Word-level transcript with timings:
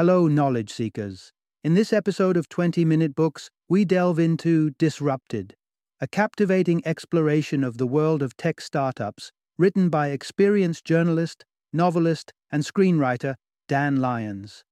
Hello, 0.00 0.28
knowledge 0.28 0.72
seekers. 0.72 1.30
In 1.62 1.74
this 1.74 1.92
episode 1.92 2.38
of 2.38 2.48
20 2.48 2.86
Minute 2.86 3.14
Books, 3.14 3.50
we 3.68 3.84
delve 3.84 4.18
into 4.18 4.70
Disrupted, 4.78 5.56
a 6.00 6.08
captivating 6.08 6.80
exploration 6.86 7.62
of 7.62 7.76
the 7.76 7.86
world 7.86 8.22
of 8.22 8.34
tech 8.34 8.62
startups 8.62 9.30
written 9.58 9.90
by 9.90 10.08
experienced 10.08 10.86
journalist, 10.86 11.44
novelist, 11.74 12.32
and 12.50 12.62
screenwriter 12.62 13.34
Dan 13.68 13.96
Lyons. 13.96 14.64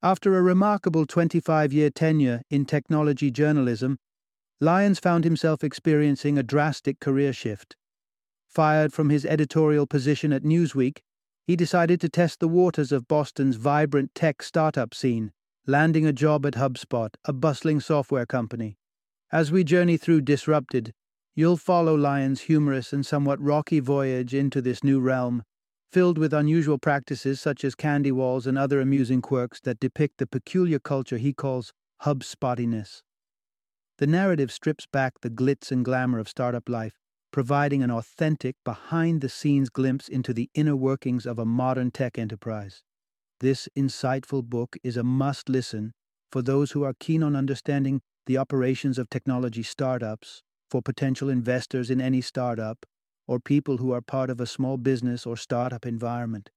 After 0.00 0.38
a 0.38 0.42
remarkable 0.42 1.06
25 1.06 1.72
year 1.72 1.90
tenure 1.90 2.42
in 2.48 2.64
technology 2.64 3.32
journalism, 3.32 3.98
Lyons 4.60 5.00
found 5.00 5.24
himself 5.24 5.64
experiencing 5.64 6.38
a 6.38 6.44
drastic 6.44 7.00
career 7.00 7.32
shift. 7.32 7.74
Fired 8.46 8.92
from 8.92 9.10
his 9.10 9.26
editorial 9.26 9.88
position 9.88 10.32
at 10.32 10.44
Newsweek, 10.44 10.98
he 11.48 11.56
decided 11.56 11.98
to 11.98 12.10
test 12.10 12.40
the 12.40 12.46
waters 12.46 12.92
of 12.92 13.08
Boston's 13.08 13.56
vibrant 13.56 14.14
tech 14.14 14.42
startup 14.42 14.92
scene, 14.92 15.32
landing 15.66 16.04
a 16.04 16.12
job 16.12 16.44
at 16.44 16.52
HubSpot, 16.52 17.08
a 17.24 17.32
bustling 17.32 17.80
software 17.80 18.26
company. 18.26 18.76
As 19.32 19.50
we 19.50 19.64
journey 19.64 19.96
through 19.96 20.20
Disrupted, 20.20 20.92
you'll 21.34 21.56
follow 21.56 21.94
Lyons' 21.94 22.42
humorous 22.42 22.92
and 22.92 23.06
somewhat 23.06 23.40
rocky 23.40 23.80
voyage 23.80 24.34
into 24.34 24.60
this 24.60 24.84
new 24.84 25.00
realm, 25.00 25.42
filled 25.90 26.18
with 26.18 26.34
unusual 26.34 26.76
practices 26.76 27.40
such 27.40 27.64
as 27.64 27.74
candy 27.74 28.12
walls 28.12 28.46
and 28.46 28.58
other 28.58 28.78
amusing 28.78 29.22
quirks 29.22 29.58
that 29.62 29.80
depict 29.80 30.18
the 30.18 30.26
peculiar 30.26 30.78
culture 30.78 31.16
he 31.16 31.32
calls 31.32 31.72
HubSpottiness. 32.02 33.00
The 33.96 34.06
narrative 34.06 34.52
strips 34.52 34.84
back 34.84 35.14
the 35.22 35.30
glitz 35.30 35.72
and 35.72 35.82
glamour 35.82 36.18
of 36.18 36.28
startup 36.28 36.68
life, 36.68 36.97
providing 37.30 37.82
an 37.82 37.90
authentic, 37.90 38.56
behind 38.64 39.20
the 39.20 39.28
scenes 39.28 39.68
glimpse 39.68 40.08
into 40.08 40.32
the 40.32 40.50
inner 40.54 40.76
workings 40.76 41.26
of 41.26 41.38
a 41.38 41.44
modern 41.44 41.90
tech 41.90 42.18
enterprise. 42.18 42.82
This 43.40 43.68
insightful 43.76 44.44
book 44.44 44.76
is 44.82 44.96
a 44.96 45.04
must 45.04 45.48
listen 45.48 45.92
for 46.32 46.42
those 46.42 46.72
who 46.72 46.84
are 46.84 46.94
keen 46.98 47.22
on 47.22 47.36
understanding 47.36 48.00
the 48.26 48.36
operations 48.36 48.98
of 48.98 49.08
technology 49.08 49.62
startups, 49.62 50.42
for 50.70 50.82
potential 50.82 51.30
investors 51.30 51.90
in 51.90 52.00
any 52.00 52.20
startup, 52.20 52.84
or 53.26 53.40
people 53.40 53.78
who 53.78 53.92
are 53.92 54.02
part 54.02 54.28
of 54.28 54.40
a 54.40 54.46
small 54.46 54.76
business 54.76 55.24
or 55.24 55.36
startup 55.36 55.86
environment. 55.86 56.50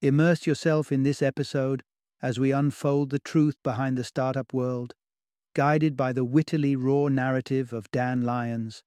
Immerse 0.00 0.46
yourself 0.46 0.92
in 0.92 1.02
this 1.02 1.20
episode 1.22 1.82
as 2.22 2.38
we 2.38 2.52
unfold 2.52 3.10
the 3.10 3.18
truth 3.18 3.56
behind 3.62 3.98
the 3.98 4.04
startup 4.04 4.52
world, 4.54 4.94
guided 5.54 5.96
by 5.96 6.12
the 6.12 6.24
wittily 6.24 6.74
raw 6.74 7.08
narrative 7.08 7.72
of 7.72 7.90
Dan 7.90 8.22
Lyons, 8.22 8.82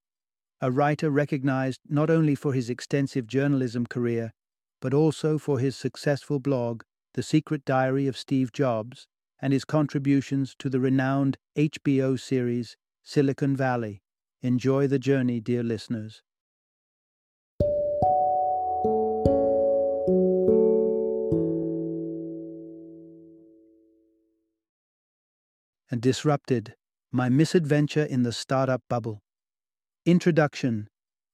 a 0.59 0.71
writer 0.71 1.11
recognized 1.11 1.81
not 1.87 2.09
only 2.09 2.33
for 2.33 2.53
his 2.53 2.69
extensive 2.69 3.27
journalism 3.27 3.85
career, 3.85 4.33
but 4.81 4.93
also 4.93 5.37
for 5.37 5.59
his 5.59 5.75
successful 5.75 6.39
blog, 6.39 6.83
The 7.13 7.23
Secret 7.23 7.63
Diary 7.63 8.07
of 8.07 8.17
Steve 8.17 8.51
Jobs, 8.51 9.07
and 9.39 9.53
his 9.53 9.65
contributions 9.65 10.55
to 10.57 10.69
the 10.69 10.79
renowned 10.79 11.37
HBO 11.55 12.19
series 12.19 12.75
Silicon 13.03 13.55
Valley. 13.55 14.01
Enjoy 14.41 14.87
the 14.87 14.99
journey, 14.99 15.39
dear 15.39 15.63
listeners. 15.63 16.23
And 25.89 26.01
disrupted 26.01 26.75
my 27.11 27.29
misadventure 27.29 28.03
in 28.03 28.23
the 28.23 28.33
startup 28.33 28.81
bubble. 28.89 29.21
Introduction 30.07 30.87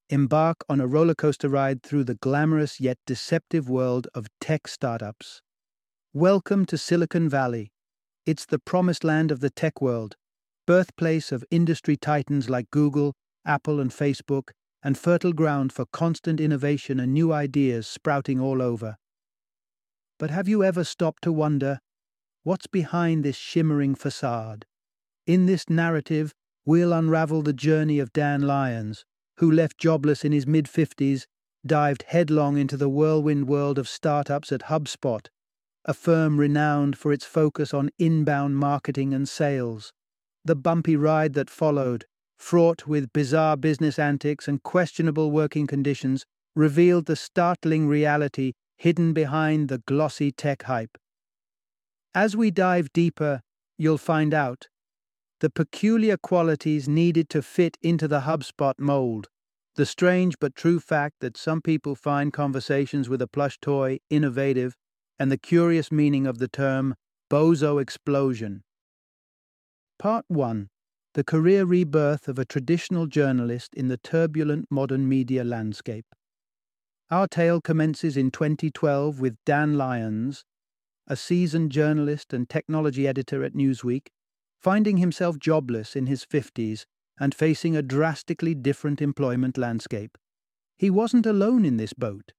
Embark 0.09 0.66
on 0.67 0.81
a 0.81 0.88
roller 0.88 1.13
coaster 1.13 1.47
ride 1.47 1.83
through 1.83 2.05
the 2.05 2.16
glamorous 2.16 2.79
yet 2.79 2.97
deceptive 3.05 3.69
world 3.69 4.07
of 4.16 4.25
tech 4.41 4.67
startups. 4.67 5.43
Welcome 6.11 6.66
to 6.66 6.77
Silicon 6.79 7.29
Valley. 7.29 7.71
It's 8.25 8.47
the 8.47 8.57
promised 8.57 9.03
land 9.03 9.29
of 9.29 9.41
the 9.41 9.51
tech 9.51 9.79
world, 9.79 10.16
birthplace 10.66 11.31
of 11.31 11.45
industry 11.51 11.95
titans 11.95 12.49
like 12.49 12.71
Google, 12.71 13.13
Apple, 13.45 13.79
and 13.79 13.91
Facebook, 13.91 14.49
and 14.81 14.97
fertile 14.97 15.33
ground 15.33 15.72
for 15.72 15.85
constant 15.94 16.39
innovation 16.39 17.00
and 17.00 17.13
new 17.13 17.31
ideas 17.31 17.85
sprouting 17.85 18.39
all 18.39 18.59
over. 18.59 18.95
But 20.17 20.31
have 20.31 20.47
you 20.47 20.63
ever 20.63 20.83
stopped 20.83 21.22
to 21.25 21.31
wonder 21.31 21.78
what's 22.41 22.66
behind 22.66 23.23
this 23.23 23.35
shimmering 23.35 23.94
facade? 23.94 24.66
In 25.28 25.45
this 25.45 25.69
narrative, 25.69 26.33
we'll 26.66 26.94
unravel 26.94 27.41
the 27.41 27.53
journey 27.53 28.00
of 28.00 28.13
Dan 28.13 28.41
Lyons, 28.41 29.06
who 29.38 29.51
left 29.51 29.78
jobless 29.78 30.24
in 30.24 30.31
his 30.31 30.47
mid 30.47 30.66
50s, 30.66 31.25
dived 31.66 32.03
headlong 32.07 32.57
into 32.57 32.78
the 32.78 32.90
whirlwind 32.90 33.47
world 33.47 33.78
of 33.78 33.88
startups 33.88 34.51
at 34.51 34.63
HubSpot, 34.63 35.28
a 35.85 35.94
firm 35.94 36.40
renowned 36.40 36.97
for 36.97 37.12
its 37.12 37.25
focus 37.25 37.74
on 37.74 37.90
inbound 38.00 38.57
marketing 38.57 39.13
and 39.13 39.28
sales. 39.28 39.91
The 40.46 40.56
bumpy 40.56 40.96
ride 40.96 41.34
that 41.34 41.50
followed, 41.50 42.06
fraught 42.38 42.88
with 42.88 43.13
bizarre 43.13 43.56
business 43.56 43.97
antics 43.97 44.47
and 44.47 44.62
questionable 44.62 45.31
working 45.31 45.68
conditions, 45.68 46.25
revealed 46.56 47.06
the 47.06 47.16
startling 47.16 47.88
reality 47.88 48.53
hidden 48.78 49.13
behind 49.13 49.69
the 49.69 49.80
glossy 49.80 50.31
tech 50.31 50.63
hype. 50.63 50.97
As 52.13 52.35
we 52.35 52.51
dive 52.51 52.91
deeper, 52.94 53.41
you'll 53.78 53.97
find 53.97 54.34
out 54.34 54.68
the 55.44 55.50
peculiar 55.50 56.16
qualities 56.16 56.88
needed 56.88 57.28
to 57.28 57.42
fit 57.42 57.78
into 57.81 58.08
the 58.08 58.22
HubSpot 58.22 58.76
mold, 58.80 59.28
the 59.76 59.86
strange 59.86 60.36
but 60.40 60.56
true 60.56 60.80
fact 60.80 61.16
that 61.20 61.36
some 61.36 61.59
people 61.59 61.96
find 61.96 62.31
conversations 62.31 63.09
with 63.09 63.22
a 63.22 63.28
plush 63.28 63.59
toy 63.59 64.00
innovative, 64.09 64.78
and 65.20 65.30
the 65.30 65.38
curious 65.38 65.92
meaning 65.92 66.26
of 66.26 66.38
the 66.38 66.48
term 66.48 66.96
bozo 67.30 67.81
explosion. 67.81 68.64
Part 70.00 70.24
1 70.30 70.70
The 71.14 71.26
career 71.26 71.66
rebirth 71.66 72.30
of 72.30 72.40
a 72.40 72.46
traditional 72.46 73.06
journalist 73.06 73.74
in 73.75 73.90
the 73.90 73.98
turbulent 73.98 74.68
modern 74.72 75.10
media 75.10 75.44
landscape. 75.44 76.06
Our 77.12 77.28
tale 77.28 77.60
commences 77.60 78.16
in 78.16 78.31
2012 78.31 79.20
with 79.20 79.36
Dan 79.46 79.78
Lyons, 79.78 80.46
a 81.06 81.18
seasoned 81.18 81.74
journalist 81.74 82.31
and 82.31 82.48
technology 82.48 83.06
editor 83.06 83.44
at 83.44 83.52
Newsweek, 83.52 84.08
finding 84.63 84.97
himself 84.97 85.38
jobless 85.38 85.94
in 85.94 86.06
his 86.06 86.25
50s 86.25 86.85
and 87.19 87.35
facing 87.35 87.75
a 87.75 87.81
drastically 87.81 88.56
different 88.56 89.01
employment 89.01 89.57
landscape. 89.57 90.18
He 90.78 90.90
wasn't 90.90 91.25
alone 91.25 91.66
in 91.66 91.75
this 91.75 91.91
boat. 91.91 92.31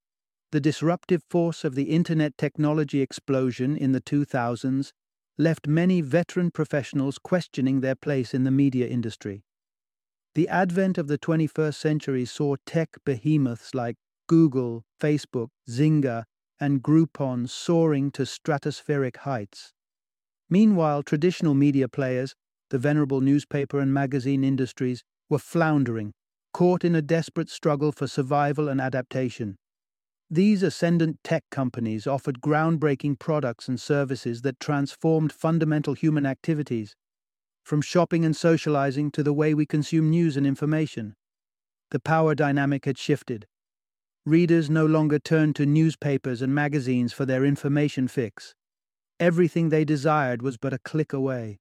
The 0.50 0.60
disruptive 0.60 1.22
force 1.28 1.64
of 1.64 1.74
the 1.74 1.90
internet 1.90 2.38
technology 2.38 3.02
explosion 3.02 3.76
in 3.76 3.92
the 3.92 4.00
2000s 4.00 4.92
left 5.36 5.66
many 5.68 6.00
veteran 6.00 6.50
professionals 6.50 7.18
questioning 7.18 7.80
their 7.80 7.96
place 7.96 8.32
in 8.32 8.44
the 8.44 8.50
media 8.50 8.86
industry. 8.86 9.44
The 10.34 10.48
advent 10.48 10.96
of 10.96 11.08
the 11.08 11.18
21st 11.18 11.74
century 11.74 12.24
saw 12.24 12.56
tech 12.64 12.96
behemoths 13.04 13.74
like 13.74 13.96
Google, 14.28 14.84
Facebook, 14.98 15.48
Zynga, 15.68 16.24
and 16.58 16.82
Groupon 16.82 17.48
soaring 17.48 18.10
to 18.12 18.22
stratospheric 18.22 19.18
heights. 19.18 19.72
Meanwhile, 20.54 21.02
traditional 21.02 21.52
media 21.52 21.88
players, 21.88 22.36
the 22.70 22.78
venerable 22.78 23.20
newspaper 23.20 23.80
and 23.80 23.92
magazine 23.92 24.44
industries, 24.44 25.02
were 25.28 25.40
floundering, 25.40 26.12
caught 26.52 26.84
in 26.84 26.94
a 26.94 27.02
desperate 27.02 27.50
struggle 27.50 27.90
for 27.90 28.06
survival 28.06 28.68
and 28.68 28.80
adaptation. 28.80 29.56
These 30.30 30.62
ascendant 30.62 31.18
tech 31.24 31.42
companies 31.50 32.06
offered 32.06 32.40
groundbreaking 32.40 33.18
products 33.18 33.66
and 33.66 33.80
services 33.80 34.42
that 34.42 34.60
transformed 34.60 35.32
fundamental 35.32 35.94
human 35.94 36.24
activities, 36.24 36.94
from 37.64 37.82
shopping 37.82 38.24
and 38.24 38.36
socializing 38.36 39.10
to 39.10 39.24
the 39.24 39.32
way 39.32 39.54
we 39.54 39.66
consume 39.66 40.08
news 40.08 40.36
and 40.36 40.46
information. 40.46 41.16
The 41.90 41.98
power 41.98 42.36
dynamic 42.36 42.84
had 42.84 42.96
shifted. 42.96 43.44
Readers 44.24 44.70
no 44.70 44.86
longer 44.86 45.18
turned 45.18 45.56
to 45.56 45.66
newspapers 45.66 46.42
and 46.42 46.54
magazines 46.54 47.12
for 47.12 47.26
their 47.26 47.44
information 47.44 48.06
fix. 48.06 48.54
Everything 49.20 49.68
they 49.68 49.84
desired 49.84 50.42
was 50.42 50.56
but 50.56 50.72
a 50.72 50.78
click 50.78 51.12
away. 51.12 51.60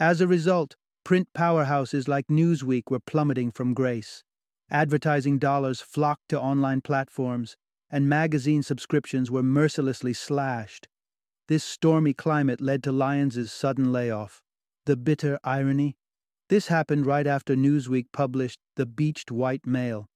As 0.00 0.20
a 0.20 0.26
result, 0.26 0.74
print 1.04 1.28
powerhouses 1.32 2.08
like 2.08 2.26
Newsweek 2.26 2.90
were 2.90 2.98
plummeting 2.98 3.52
from 3.52 3.72
grace. 3.72 4.24
Advertising 4.70 5.38
dollars 5.38 5.80
flocked 5.80 6.28
to 6.28 6.40
online 6.40 6.80
platforms, 6.80 7.56
and 7.88 8.08
magazine 8.08 8.62
subscriptions 8.62 9.30
were 9.30 9.42
mercilessly 9.42 10.12
slashed. 10.12 10.88
This 11.46 11.64
stormy 11.64 12.12
climate 12.12 12.60
led 12.60 12.82
to 12.82 12.92
Lyons's 12.92 13.52
sudden 13.52 13.92
layoff. 13.92 14.42
The 14.84 14.96
bitter 14.96 15.38
irony? 15.44 15.96
This 16.48 16.66
happened 16.66 17.06
right 17.06 17.26
after 17.26 17.54
Newsweek 17.54 18.06
published 18.12 18.58
The 18.76 18.86
Beached 18.86 19.30
White 19.30 19.66
Male, 19.66 20.08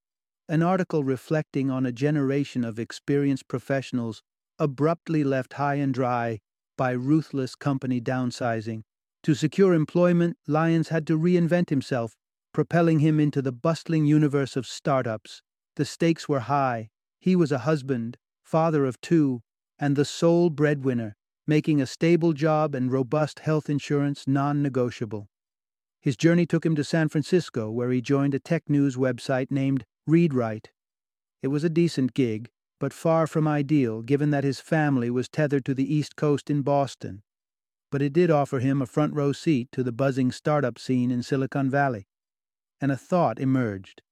an 0.48 0.62
article 0.62 1.04
reflecting 1.04 1.70
on 1.70 1.86
a 1.86 1.92
generation 1.92 2.64
of 2.64 2.78
experienced 2.78 3.48
professionals 3.48 4.22
abruptly 4.58 5.24
left 5.24 5.54
high 5.54 5.76
and 5.76 5.94
dry 5.94 6.40
by 6.82 6.90
ruthless 6.90 7.54
company 7.54 8.00
downsizing. 8.00 8.82
To 9.22 9.34
secure 9.36 9.72
employment, 9.72 10.36
Lyons 10.48 10.88
had 10.88 11.06
to 11.06 11.16
reinvent 11.16 11.70
himself, 11.70 12.16
propelling 12.52 12.98
him 12.98 13.20
into 13.20 13.40
the 13.40 13.52
bustling 13.52 14.04
universe 14.04 14.56
of 14.56 14.66
startups. 14.66 15.42
The 15.76 15.84
stakes 15.84 16.28
were 16.28 16.40
high. 16.40 16.90
He 17.20 17.36
was 17.36 17.52
a 17.52 17.58
husband, 17.70 18.16
father 18.42 18.84
of 18.84 19.00
two, 19.00 19.42
and 19.78 19.94
the 19.94 20.04
sole 20.04 20.50
breadwinner, 20.50 21.14
making 21.46 21.80
a 21.80 21.86
stable 21.86 22.32
job 22.32 22.74
and 22.74 22.90
robust 22.90 23.38
health 23.38 23.70
insurance 23.70 24.24
non 24.26 24.60
negotiable. 24.60 25.28
His 26.00 26.16
journey 26.16 26.46
took 26.46 26.66
him 26.66 26.74
to 26.74 26.82
San 26.82 27.08
Francisco, 27.08 27.70
where 27.70 27.92
he 27.92 28.00
joined 28.00 28.34
a 28.34 28.40
tech 28.40 28.68
news 28.68 28.96
website 28.96 29.52
named 29.52 29.84
ReadWrite. 30.10 30.66
It 31.44 31.48
was 31.54 31.62
a 31.62 31.70
decent 31.70 32.12
gig, 32.12 32.50
but 32.82 32.92
far 32.92 33.28
from 33.28 33.46
ideal 33.46 34.02
given 34.02 34.30
that 34.30 34.42
his 34.42 34.58
family 34.58 35.08
was 35.08 35.28
tethered 35.28 35.64
to 35.64 35.72
the 35.72 35.94
East 35.94 36.16
Coast 36.16 36.50
in 36.50 36.62
Boston. 36.62 37.22
But 37.92 38.02
it 38.02 38.12
did 38.12 38.28
offer 38.28 38.58
him 38.58 38.82
a 38.82 38.86
front 38.86 39.14
row 39.14 39.30
seat 39.30 39.68
to 39.70 39.84
the 39.84 39.92
buzzing 39.92 40.32
startup 40.32 40.80
scene 40.80 41.12
in 41.12 41.22
Silicon 41.22 41.70
Valley. 41.70 42.08
And 42.80 42.90
a 42.90 42.96
thought 42.96 43.38
emerged. 43.38 44.02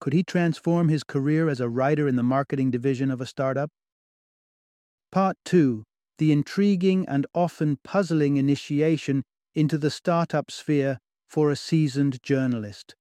Could 0.00 0.14
he 0.14 0.22
transform 0.22 0.88
his 0.88 1.04
career 1.04 1.50
as 1.50 1.60
a 1.60 1.68
writer 1.68 2.08
in 2.08 2.16
the 2.16 2.22
marketing 2.22 2.70
division 2.70 3.10
of 3.10 3.20
a 3.20 3.26
startup? 3.26 3.68
Part 5.10 5.36
2 5.44 5.84
The 6.16 6.32
intriguing 6.32 7.06
and 7.06 7.26
often 7.34 7.76
puzzling 7.84 8.38
initiation 8.38 9.22
into 9.54 9.76
the 9.76 9.90
startup 9.90 10.50
sphere 10.50 10.96
for 11.28 11.50
a 11.50 11.56
seasoned 11.56 12.22
journalist. 12.22 12.94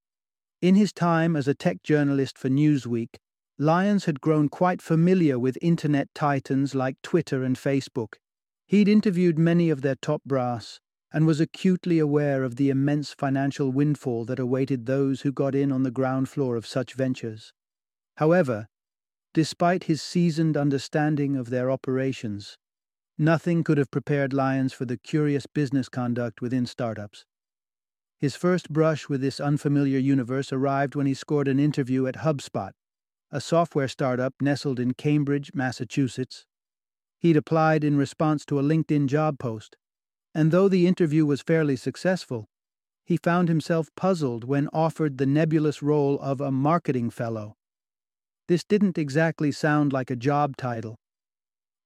In 0.61 0.75
his 0.75 0.91
time 0.91 1.37
as 1.37 1.47
a 1.47 1.55
tech 1.55 1.81
journalist 1.81 2.37
for 2.37 2.49
Newsweek, 2.49 3.15
Lyons 3.61 4.05
had 4.05 4.21
grown 4.21 4.49
quite 4.49 4.81
familiar 4.81 5.37
with 5.37 5.55
internet 5.61 6.09
titans 6.15 6.73
like 6.73 6.99
Twitter 7.03 7.43
and 7.43 7.55
Facebook. 7.55 8.15
He'd 8.65 8.87
interviewed 8.87 9.37
many 9.37 9.69
of 9.69 9.83
their 9.83 9.93
top 9.93 10.23
brass 10.25 10.79
and 11.13 11.27
was 11.27 11.39
acutely 11.39 11.99
aware 11.99 12.43
of 12.43 12.55
the 12.55 12.71
immense 12.71 13.13
financial 13.13 13.71
windfall 13.71 14.25
that 14.25 14.39
awaited 14.39 14.87
those 14.87 15.21
who 15.21 15.31
got 15.31 15.53
in 15.53 15.71
on 15.71 15.83
the 15.83 15.91
ground 15.91 16.27
floor 16.27 16.55
of 16.55 16.65
such 16.65 16.95
ventures. 16.95 17.53
However, 18.17 18.65
despite 19.31 19.83
his 19.83 20.01
seasoned 20.01 20.57
understanding 20.57 21.35
of 21.35 21.51
their 21.51 21.69
operations, 21.69 22.57
nothing 23.15 23.63
could 23.63 23.77
have 23.77 23.91
prepared 23.91 24.33
Lyons 24.33 24.73
for 24.73 24.85
the 24.85 24.97
curious 24.97 25.45
business 25.45 25.87
conduct 25.87 26.41
within 26.41 26.65
startups. 26.65 27.25
His 28.17 28.35
first 28.35 28.73
brush 28.73 29.07
with 29.07 29.21
this 29.21 29.39
unfamiliar 29.39 29.99
universe 29.99 30.51
arrived 30.51 30.95
when 30.95 31.05
he 31.05 31.13
scored 31.13 31.47
an 31.47 31.59
interview 31.59 32.07
at 32.07 32.15
HubSpot, 32.15 32.71
a 33.31 33.39
software 33.39 33.87
startup 33.87 34.33
nestled 34.41 34.79
in 34.79 34.93
Cambridge, 34.93 35.51
Massachusetts. 35.53 36.45
He'd 37.17 37.37
applied 37.37 37.83
in 37.83 37.97
response 37.97 38.45
to 38.45 38.59
a 38.59 38.63
LinkedIn 38.63 39.07
job 39.07 39.39
post, 39.39 39.77
and 40.33 40.51
though 40.51 40.67
the 40.67 40.87
interview 40.87 41.25
was 41.25 41.41
fairly 41.41 41.75
successful, 41.75 42.49
he 43.05 43.17
found 43.17 43.49
himself 43.49 43.89
puzzled 43.95 44.43
when 44.43 44.69
offered 44.71 45.17
the 45.17 45.25
nebulous 45.25 45.81
role 45.81 46.19
of 46.19 46.41
a 46.41 46.51
marketing 46.51 47.09
fellow. 47.09 47.55
This 48.47 48.63
didn't 48.63 48.97
exactly 48.97 49.51
sound 49.51 49.93
like 49.93 50.09
a 50.09 50.15
job 50.15 50.57
title. 50.57 50.97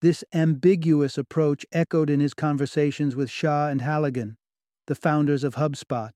This 0.02 0.24
ambiguous 0.34 1.18
approach 1.18 1.66
echoed 1.72 2.10
in 2.10 2.20
his 2.20 2.34
conversations 2.34 3.16
with 3.16 3.30
Shah 3.30 3.68
and 3.68 3.82
Halligan, 3.82 4.38
the 4.88 4.96
founders 4.96 5.44
of 5.44 5.56
HubSpot. 5.56 6.12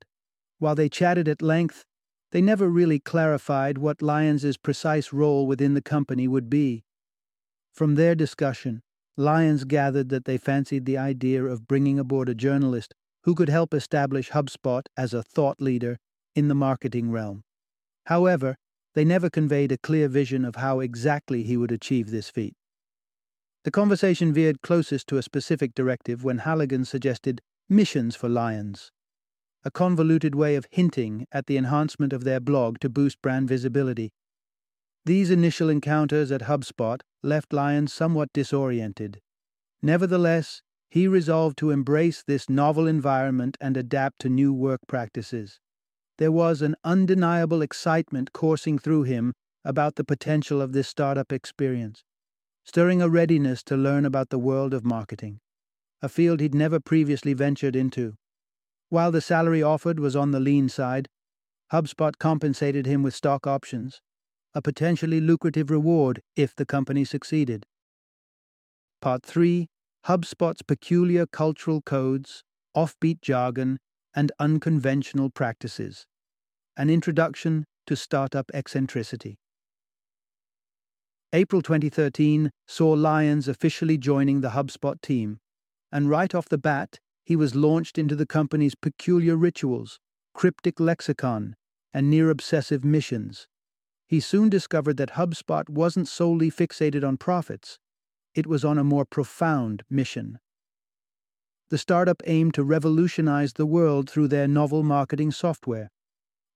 While 0.60 0.76
they 0.76 0.90
chatted 0.90 1.28
at 1.28 1.42
length, 1.42 1.86
they 2.32 2.42
never 2.42 2.70
really 2.70 3.00
clarified 3.00 3.78
what 3.78 4.02
Lyons's 4.02 4.58
precise 4.58 5.12
role 5.12 5.48
within 5.48 5.74
the 5.74 5.82
company 5.82 6.28
would 6.28 6.50
be. 6.50 6.84
From 7.74 7.96
their 7.96 8.16
discussion, 8.16 8.82
Lyons 9.18 9.64
gathered 9.64 10.10
that 10.10 10.26
they 10.26 10.38
fancied 10.38 10.86
the 10.86 10.98
idea 10.98 11.44
of 11.44 11.68
bringing 11.68 12.00
aboard 12.00 12.30
a 12.30 12.36
journalist 12.36 12.94
who 13.24 13.36
could 13.36 13.50
help 13.50 13.74
establish 13.74 14.32
HubSpot 14.32 14.84
as 14.96 15.14
a 15.14 15.24
thought 15.24 15.60
leader 15.60 15.98
in 16.36 16.48
the 16.48 16.56
marketing 16.56 17.12
realm. 17.12 17.44
However, 18.06 18.56
they 18.96 19.04
never 19.04 19.30
conveyed 19.30 19.72
a 19.72 19.78
clear 19.78 20.08
vision 20.08 20.46
of 20.46 20.56
how 20.56 20.80
exactly 20.80 21.44
he 21.44 21.58
would 21.58 21.72
achieve 21.72 22.12
this 22.12 22.30
feat. 22.30 22.56
The 23.64 23.72
conversation 23.72 24.34
veered 24.34 24.62
closest 24.62 25.08
to 25.08 25.18
a 25.18 25.24
specific 25.24 25.76
directive 25.76 26.24
when 26.24 26.40
Halligan 26.40 26.86
suggested 26.86 27.42
missions 27.68 28.16
for 28.16 28.30
Lyons 28.30 28.92
a 29.64 29.72
convoluted 29.72 30.36
way 30.36 30.56
of 30.56 30.68
hinting 30.72 31.26
at 31.32 31.48
the 31.48 31.58
enhancement 31.58 32.14
of 32.14 32.24
their 32.24 32.40
blog 32.40 32.80
to 32.80 32.90
boost 32.90 33.22
brand 33.22 33.48
visibility. 33.48 34.12
These 35.06 35.32
initial 35.32 35.70
encounters 35.70 36.32
at 36.32 36.42
HubSpot 36.42 37.02
left 37.24 37.52
Lyons 37.52 37.94
somewhat 37.94 38.32
disoriented. 38.34 39.20
Nevertheless, 39.82 40.62
he 40.90 41.08
resolved 41.08 41.58
to 41.58 41.72
embrace 41.72 42.24
this 42.26 42.50
novel 42.50 42.88
environment 42.88 43.58
and 43.62 43.78
adapt 43.78 44.20
to 44.20 44.30
new 44.30 44.54
work 44.54 44.82
practices. 44.88 45.60
There 46.18 46.32
was 46.32 46.62
an 46.62 46.76
undeniable 46.84 47.62
excitement 47.62 48.34
coursing 48.34 48.80
through 48.80 49.04
him 49.04 49.34
about 49.64 49.96
the 49.96 50.04
potential 50.04 50.62
of 50.62 50.74
this 50.74 50.88
startup 50.88 51.32
experience, 51.32 52.04
stirring 52.66 53.02
a 53.02 53.10
readiness 53.10 53.64
to 53.64 53.78
learn 53.78 54.06
about 54.06 54.30
the 54.30 54.40
world 54.40 54.74
of 54.74 54.84
marketing, 54.84 55.40
a 56.02 56.10
field 56.10 56.40
he'd 56.40 56.56
never 56.56 56.80
previously 56.80 57.34
ventured 57.34 57.76
into. 57.76 58.16
While 58.90 59.12
the 59.12 59.22
salary 59.22 59.62
offered 59.62 60.00
was 60.00 60.16
on 60.16 60.32
the 60.32 60.40
lean 60.40 60.68
side, 60.68 61.08
HubSpot 61.72 62.18
compensated 62.18 62.88
him 62.88 63.04
with 63.04 63.14
stock 63.14 63.46
options, 63.46 64.02
a 64.56 64.62
potentially 64.62 65.22
lucrative 65.22 65.70
reward 65.70 66.22
if 66.36 66.56
the 66.56 66.66
company 66.66 67.06
succeeded. 67.06 67.66
Part 69.00 69.24
3 69.24 69.68
HubSpot's 70.08 70.64
peculiar 70.64 71.28
cultural 71.28 71.82
codes, 71.82 72.44
offbeat 72.76 73.22
jargon, 73.22 73.78
and 74.16 74.32
unconventional 74.40 75.30
practices. 75.30 76.08
An 76.76 76.90
introduction 76.90 77.66
to 77.86 77.96
startup 77.96 78.50
eccentricity. 78.54 79.38
April 81.32 81.62
2013 81.62 82.50
saw 82.68 82.90
Lyons 82.90 83.48
officially 83.48 84.00
joining 84.00 84.42
the 84.42 84.50
HubSpot 84.50 85.00
team, 85.02 85.40
and 85.92 86.10
right 86.10 86.34
off 86.34 86.50
the 86.50 86.58
bat, 86.58 87.00
he 87.30 87.36
was 87.36 87.54
launched 87.54 88.00
into 88.00 88.16
the 88.16 88.26
company's 88.26 88.74
peculiar 88.74 89.38
rituals, 89.38 90.00
cryptic 90.34 90.80
lexicon, 90.80 91.56
and 91.94 92.10
near 92.10 92.32
obsessive 92.32 92.84
missions. 92.84 93.48
He 94.08 94.20
soon 94.20 94.50
discovered 94.50 94.98
that 94.98 95.12
HubSpot 95.12 95.70
wasn't 95.70 96.08
solely 96.08 96.50
fixated 96.50 97.08
on 97.08 97.18
profits, 97.18 97.78
it 98.34 98.48
was 98.48 98.66
on 98.66 98.80
a 98.80 98.84
more 98.84 99.06
profound 99.06 99.84
mission. 99.92 100.40
The 101.70 101.78
startup 101.78 102.24
aimed 102.26 102.56
to 102.56 102.64
revolutionize 102.64 103.54
the 103.54 103.68
world 103.68 104.10
through 104.10 104.30
their 104.30 104.48
novel 104.48 104.82
marketing 104.82 105.30
software. 105.30 105.92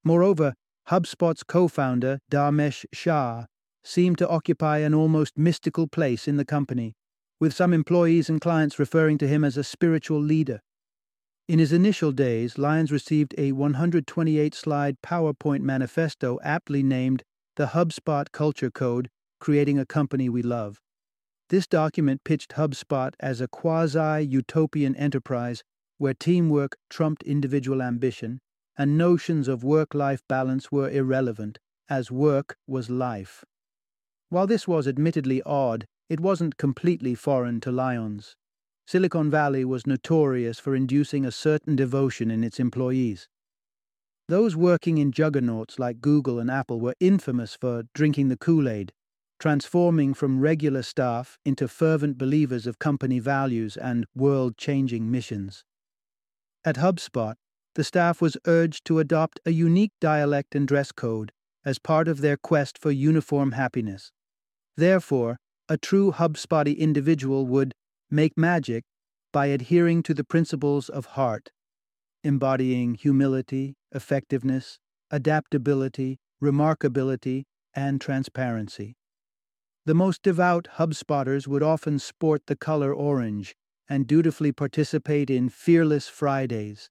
Moreover, 0.04 0.56
HubSpot's 0.90 1.44
co 1.44 1.68
founder, 1.68 2.18
Dharmesh 2.31 2.84
Shah, 2.92 3.46
seemed 3.84 4.18
to 4.18 4.28
occupy 4.28 4.80
an 4.80 4.96
almost 4.96 5.38
mystical 5.38 5.88
place 5.88 6.28
in 6.28 6.38
the 6.38 6.46
company, 6.46 6.96
with 7.44 7.54
some 7.54 7.74
employees 7.74 8.30
and 8.30 8.40
clients 8.40 8.80
referring 8.80 9.18
to 9.18 9.28
him 9.28 9.44
as 9.44 9.57
a 9.57 9.66
spiritual 9.66 10.22
leader. 10.22 10.62
In 11.50 11.60
his 11.60 11.74
initial 11.74 12.14
days, 12.14 12.57
Lyons 12.57 12.90
received 12.90 13.35
a 13.38 13.52
128 13.52 14.56
slide 14.56 14.95
PowerPoint 15.06 15.59
manifesto 15.59 16.40
aptly 16.42 16.83
named 16.83 17.21
The 17.57 17.66
HubSpot 17.66 18.31
Culture 18.31 18.71
Code 18.71 19.09
Creating 19.42 19.78
a 19.78 19.85
Company 19.85 20.30
We 20.30 20.42
Love. 20.42 20.80
This 21.50 21.68
document 21.68 22.23
pitched 22.23 22.54
HubSpot 22.54 23.12
as 23.19 23.42
a 23.42 23.50
quasi 23.50 24.26
utopian 24.26 24.95
enterprise 24.95 25.64
where 25.97 26.14
teamwork 26.14 26.78
trumped 26.90 27.23
individual 27.23 27.81
ambition 27.81 28.40
and 28.78 28.97
notions 28.97 29.50
of 29.50 29.66
work 29.66 29.94
life 29.94 30.21
balance 30.30 30.71
were 30.71 30.90
irrelevant, 30.90 31.59
as 31.90 32.09
work 32.09 32.56
was 32.68 32.90
life. 32.90 33.44
While 34.30 34.47
this 34.47 34.66
was 34.66 34.88
admittedly 34.88 35.42
odd, 35.45 35.88
it 36.14 36.20
wasn't 36.20 36.58
completely 36.58 37.16
foreign 37.16 37.60
to 37.60 37.72
Lyons. 37.72 38.36
Silicon 38.86 39.32
Valley 39.32 39.66
was 39.66 39.88
notorious 39.88 40.60
for 40.60 40.76
inducing 40.76 41.26
a 41.26 41.32
certain 41.32 41.76
devotion 41.76 42.30
in 42.30 42.44
its 42.44 42.60
employees. 42.60 43.28
Those 44.30 44.56
working 44.56 45.00
in 45.00 45.12
juggernauts 45.12 45.80
like 45.80 46.02
Google 46.02 46.38
and 46.38 46.52
Apple 46.52 46.80
were 46.80 46.94
infamous 47.00 47.56
for 47.56 47.86
drinking 47.96 48.28
the 48.28 48.38
Kool 48.38 48.70
Aid, 48.70 48.94
transforming 49.40 50.14
from 50.14 50.40
regular 50.40 50.84
staff 50.84 51.40
into 51.44 51.68
fervent 51.68 52.20
believers 52.20 52.68
of 52.68 52.78
company 52.78 53.18
values 53.18 53.76
and 53.76 54.06
world 54.14 54.56
changing 54.56 55.10
missions. 55.10 55.66
At 56.64 56.76
HubSpot, 56.76 57.34
the 57.74 57.84
staff 57.84 58.22
was 58.22 58.38
urged 58.46 58.86
to 58.86 59.00
adopt 59.00 59.40
a 59.48 59.52
unique 59.52 59.94
dialect 60.00 60.54
and 60.54 60.68
dress 60.68 60.92
code 60.92 61.32
as 61.66 61.80
part 61.80 62.08
of 62.08 62.22
their 62.22 62.38
quest 62.38 62.78
for 62.78 62.92
uniform 62.92 63.54
happiness. 63.54 64.12
Therefore, 64.78 65.40
a 65.70 65.78
true 65.78 66.12
HubSpotty 66.12 66.78
individual 66.78 67.46
would 67.48 67.74
make 68.12 68.38
magic 68.38 68.84
by 69.32 69.48
adhering 69.48 70.04
to 70.04 70.14
the 70.14 70.24
principles 70.24 70.90
of 70.90 71.06
heart, 71.18 71.50
embodying 72.24 72.96
humility, 72.96 73.76
effectiveness, 73.92 74.78
adaptability, 75.10 76.20
remarkability, 76.42 77.44
and 77.74 78.02
transparency. 78.02 78.96
The 79.86 79.96
most 79.96 80.22
devout 80.22 80.68
HubSpotters 80.76 81.48
would 81.48 81.64
often 81.64 82.00
sport 82.00 82.44
the 82.48 82.56
color 82.56 82.94
orange 82.94 83.56
and 83.90 84.08
dutifully 84.08 84.52
participate 84.52 85.30
in 85.30 85.50
Fearless 85.50 86.08
Fridays, 86.08 86.90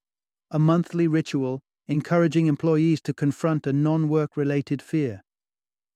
a 0.51 0.59
monthly 0.59 1.07
ritual 1.07 1.61
encouraging 1.89 2.47
employees 2.47 3.01
to 3.03 3.15
confront 3.15 3.67
a 3.67 3.73
non 3.73 4.09
work 4.09 4.37
related 4.37 4.81
fear. 4.81 5.23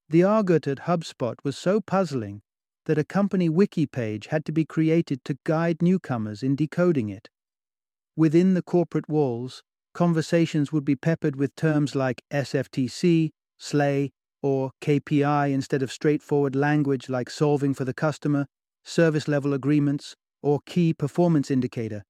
The 0.08 0.22
argot 0.22 0.66
at 0.66 0.80
HubSpot 0.80 1.36
was 1.42 1.56
so 1.56 1.80
puzzling 1.80 2.42
that 2.86 2.98
a 2.98 3.04
company 3.04 3.48
wiki 3.48 3.86
page 3.86 4.28
had 4.28 4.44
to 4.46 4.52
be 4.52 4.64
created 4.64 5.24
to 5.24 5.38
guide 5.44 5.82
newcomers 5.82 6.42
in 6.42 6.56
decoding 6.56 7.08
it. 7.08 7.28
Within 8.16 8.54
the 8.54 8.62
corporate 8.62 9.08
walls, 9.08 9.62
conversations 9.92 10.72
would 10.72 10.84
be 10.84 10.96
peppered 10.96 11.36
with 11.36 11.54
terms 11.54 11.94
like 11.94 12.22
SFTC, 12.32 13.30
SLAY, 13.58 14.10
or 14.42 14.70
KPI 14.80 15.52
instead 15.52 15.82
of 15.82 15.92
straightforward 15.92 16.54
language 16.54 17.08
like 17.08 17.28
solving 17.28 17.74
for 17.74 17.84
the 17.84 17.94
customer, 17.94 18.46
service 18.84 19.26
level 19.26 19.52
agreements, 19.52 20.14
or 20.42 20.60
key 20.66 20.94
performance 20.94 21.50
indicator. 21.50 22.04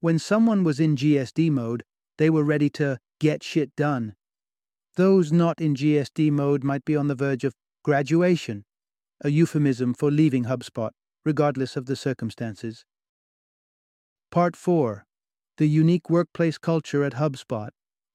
When 0.00 0.18
someone 0.18 0.64
was 0.64 0.80
in 0.80 0.96
GSD 0.96 1.50
mode, 1.50 1.84
they 2.18 2.28
were 2.28 2.44
ready 2.44 2.68
to 2.70 2.98
get 3.18 3.42
shit 3.42 3.74
done. 3.76 4.14
Those 4.96 5.32
not 5.32 5.60
in 5.60 5.74
GSD 5.74 6.30
mode 6.30 6.64
might 6.64 6.84
be 6.84 6.96
on 6.96 7.08
the 7.08 7.14
verge 7.14 7.44
of 7.44 7.54
graduation, 7.82 8.64
a 9.22 9.30
euphemism 9.30 9.92
for 9.92 10.10
leaving 10.10 10.44
HubSpot, 10.44 10.90
regardless 11.24 11.76
of 11.76 11.84
the 11.86 11.96
circumstances. 11.96 12.84
Part 14.30 14.56
4 14.56 15.04
The 15.58 15.68
Unique 15.68 16.08
Workplace 16.08 16.56
Culture 16.56 17.04
at 17.04 17.14
HubSpot, 17.14 17.68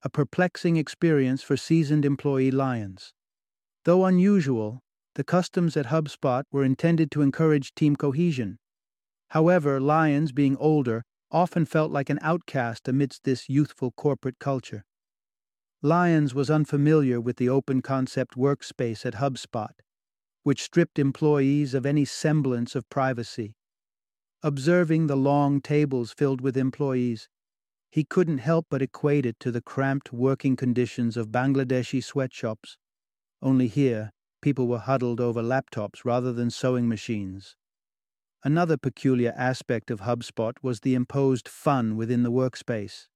a 0.03 0.09
perplexing 0.09 0.77
experience 0.77 1.43
for 1.43 1.57
seasoned 1.57 2.05
employee 2.05 2.49
Lyons. 2.49 3.13
Though 3.83 4.05
unusual, 4.05 4.81
the 5.13 5.23
customs 5.23 5.77
at 5.77 5.87
HubSpot 5.87 6.43
were 6.51 6.63
intended 6.63 7.11
to 7.11 7.21
encourage 7.21 7.75
team 7.75 7.95
cohesion. 7.95 8.57
However, 9.29 9.79
Lyons, 9.79 10.31
being 10.31 10.57
older, 10.57 11.03
often 11.31 11.65
felt 11.65 11.91
like 11.91 12.09
an 12.09 12.19
outcast 12.21 12.87
amidst 12.87 13.25
this 13.25 13.47
youthful 13.47 13.91
corporate 13.91 14.39
culture. 14.39 14.85
Lyons 15.83 16.33
was 16.33 16.49
unfamiliar 16.49 17.21
with 17.21 17.37
the 17.37 17.49
open 17.49 17.83
concept 17.83 18.35
workspace 18.35 19.05
at 19.05 19.15
HubSpot, 19.15 19.69
which 20.45 20.61
stripped 20.61 20.99
employees 20.99 21.73
of 21.73 21.87
any 21.87 22.05
semblance 22.05 22.75
of 22.75 22.87
privacy. 22.87 23.55
Observing 24.43 25.07
the 25.07 25.17
long 25.17 25.59
tables 25.59 26.13
filled 26.13 26.39
with 26.39 26.55
employees, 26.55 27.27
he 27.89 28.03
couldn't 28.03 28.37
help 28.37 28.67
but 28.69 28.81
equate 28.83 29.25
it 29.25 29.39
to 29.39 29.51
the 29.51 29.59
cramped 29.59 30.13
working 30.13 30.55
conditions 30.55 31.17
of 31.17 31.31
Bangladeshi 31.31 32.03
sweatshops. 32.03 32.77
Only 33.41 33.67
here, 33.67 34.11
people 34.39 34.67
were 34.67 34.77
huddled 34.77 35.19
over 35.19 35.41
laptops 35.41 36.05
rather 36.05 36.31
than 36.31 36.51
sewing 36.51 36.87
machines. 36.87 37.55
Another 38.43 38.77
peculiar 38.77 39.33
aspect 39.35 39.89
of 39.89 40.01
HubSpot 40.01 40.53
was 40.61 40.81
the 40.81 40.93
imposed 40.93 41.49
fun 41.49 41.97
within 41.97 42.21
the 42.21 42.31
workspace, 42.31 43.07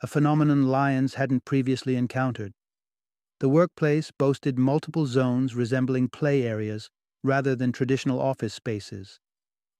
a 0.00 0.06
phenomenon 0.06 0.68
Lyons 0.68 1.14
hadn't 1.14 1.44
previously 1.44 1.96
encountered. 1.96 2.52
The 3.40 3.48
workplace 3.48 4.10
boasted 4.10 4.58
multiple 4.58 5.06
zones 5.06 5.54
resembling 5.54 6.08
play 6.08 6.42
areas 6.42 6.90
rather 7.22 7.54
than 7.54 7.70
traditional 7.70 8.20
office 8.20 8.52
spaces. 8.52 9.20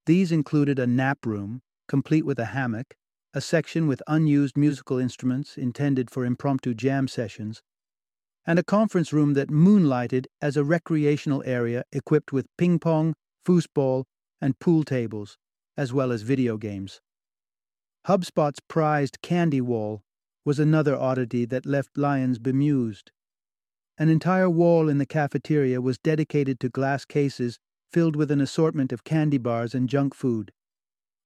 These 0.07 0.31
included 0.31 0.79
a 0.79 0.87
nap 0.87 1.27
room, 1.27 1.63
complete 1.89 2.25
with 2.25 2.39
a 2.39 2.47
hammock, 2.47 2.95
a 3.35 3.41
section 3.41 3.87
with 3.89 4.03
unused 4.07 4.57
musical 4.57 4.99
instruments 4.99 5.57
intended 5.57 6.11
for 6.11 6.25
impromptu 6.25 6.73
jam 6.73 7.09
sessions, 7.09 7.63
and 8.47 8.59
a 8.59 8.65
conference 8.65 9.13
room 9.13 9.35
that 9.35 9.51
moonlighted 9.51 10.27
as 10.41 10.57
a 10.57 10.65
recreational 10.65 11.43
area 11.45 11.85
equipped 11.93 12.33
with 12.33 12.47
ping 12.57 12.79
pong, 12.79 13.15
foosball, 13.45 14.05
and 14.41 14.59
pool 14.61 14.85
tables, 14.85 15.37
as 15.77 15.93
well 15.93 16.13
as 16.13 16.23
video 16.23 16.57
games. 16.57 17.01
HubSpot's 18.07 18.61
prized 18.69 19.21
candy 19.21 19.61
wall 19.61 20.03
was 20.45 20.59
another 20.59 20.97
oddity 20.97 21.45
that 21.45 21.67
left 21.67 21.99
Lyons 21.99 22.39
bemused. 22.39 23.11
An 23.99 24.09
entire 24.09 24.49
wall 24.49 24.89
in 24.89 24.99
the 24.99 25.07
cafeteria 25.07 25.81
was 25.81 25.99
dedicated 25.99 26.61
to 26.61 26.69
glass 26.69 27.05
cases 27.05 27.59
filled 27.91 28.15
with 28.15 28.31
an 28.31 28.41
assortment 28.41 28.93
of 28.93 29.03
candy 29.03 29.39
bars 29.39 29.75
and 29.75 29.89
junk 29.89 30.15
food. 30.15 30.53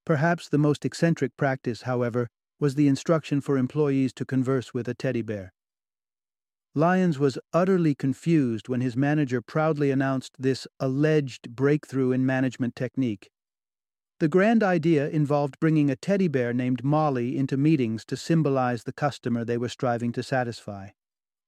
Perhaps 0.06 0.48
the 0.48 0.58
most 0.58 0.84
eccentric 0.84 1.36
practice, 1.36 1.82
however, 1.82 2.28
was 2.58 2.74
the 2.74 2.88
instruction 2.88 3.42
for 3.42 3.58
employees 3.58 4.12
to 4.14 4.24
converse 4.24 4.72
with 4.72 4.88
a 4.88 4.94
teddy 4.94 5.20
bear. 5.20 5.52
Lyons 6.74 7.18
was 7.18 7.38
utterly 7.52 7.94
confused 7.94 8.68
when 8.68 8.80
his 8.80 8.96
manager 8.96 9.42
proudly 9.42 9.90
announced 9.90 10.32
this 10.38 10.66
alleged 10.80 11.54
breakthrough 11.54 12.12
in 12.12 12.24
management 12.24 12.74
technique. 12.74 13.30
The 14.18 14.28
grand 14.28 14.62
idea 14.62 15.10
involved 15.10 15.60
bringing 15.60 15.90
a 15.90 15.96
teddy 15.96 16.28
bear 16.28 16.54
named 16.54 16.82
Molly 16.82 17.36
into 17.36 17.58
meetings 17.58 18.06
to 18.06 18.16
symbolize 18.16 18.84
the 18.84 18.92
customer 18.92 19.44
they 19.44 19.58
were 19.58 19.68
striving 19.68 20.12
to 20.12 20.22
satisfy. 20.22 20.90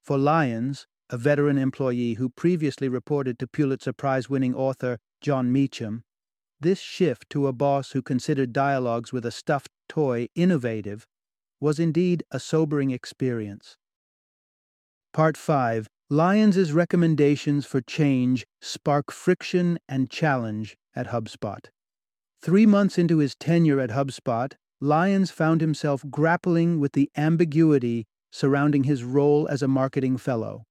For 0.03 0.19
Lyons, 0.19 0.87
a 1.11 1.19
veteran 1.19 1.59
employee 1.59 2.15
who 2.15 2.29
previously 2.29 2.89
reported 2.89 3.39
to 3.39 3.47
Pulitzer 3.47 3.93
Prize 3.93 4.29
winning 4.29 4.55
author 4.55 4.99
Jon 5.21 5.53
Meacham, 5.53 6.05
this 6.61 6.81
shift 6.81 7.29
to 7.31 7.47
a 7.47 7.53
boss 7.53 7.91
who 7.91 8.03
considered 8.03 8.53
dialogues 8.53 9.13
with 9.13 9.27
a 9.27 9.31
stuffed 9.31 9.71
toy 9.89 10.29
innovative 10.35 11.07
was 11.61 11.79
indeed 11.79 12.23
a 12.31 12.41
sobering 12.41 12.91
experience. 12.91 13.77
Part 15.13 15.37
5 15.37 15.89
Lyons' 16.11 16.73
recommendations 16.73 17.65
for 17.65 17.81
change 17.81 18.45
spark 18.61 19.11
friction 19.11 19.79
and 19.89 20.11
challenge 20.11 20.77
at 20.95 21.09
HubSpot. 21.09 21.67
Three 22.43 22.67
months 22.67 22.99
into 22.99 23.19
his 23.19 23.35
tenure 23.35 23.81
at 23.81 23.91
HubSpot, 23.91 24.53
Lyons 24.81 25.31
found 25.31 25.61
himself 25.61 26.05
grappling 26.11 26.79
with 26.79 26.93
the 26.93 27.11
ambiguity 27.17 28.05
surrounding 28.31 28.85
his 28.85 29.03
role 29.03 29.49
as 29.49 29.63
a 29.63 29.69
marketing 29.69 30.19
fellow. 30.19 30.65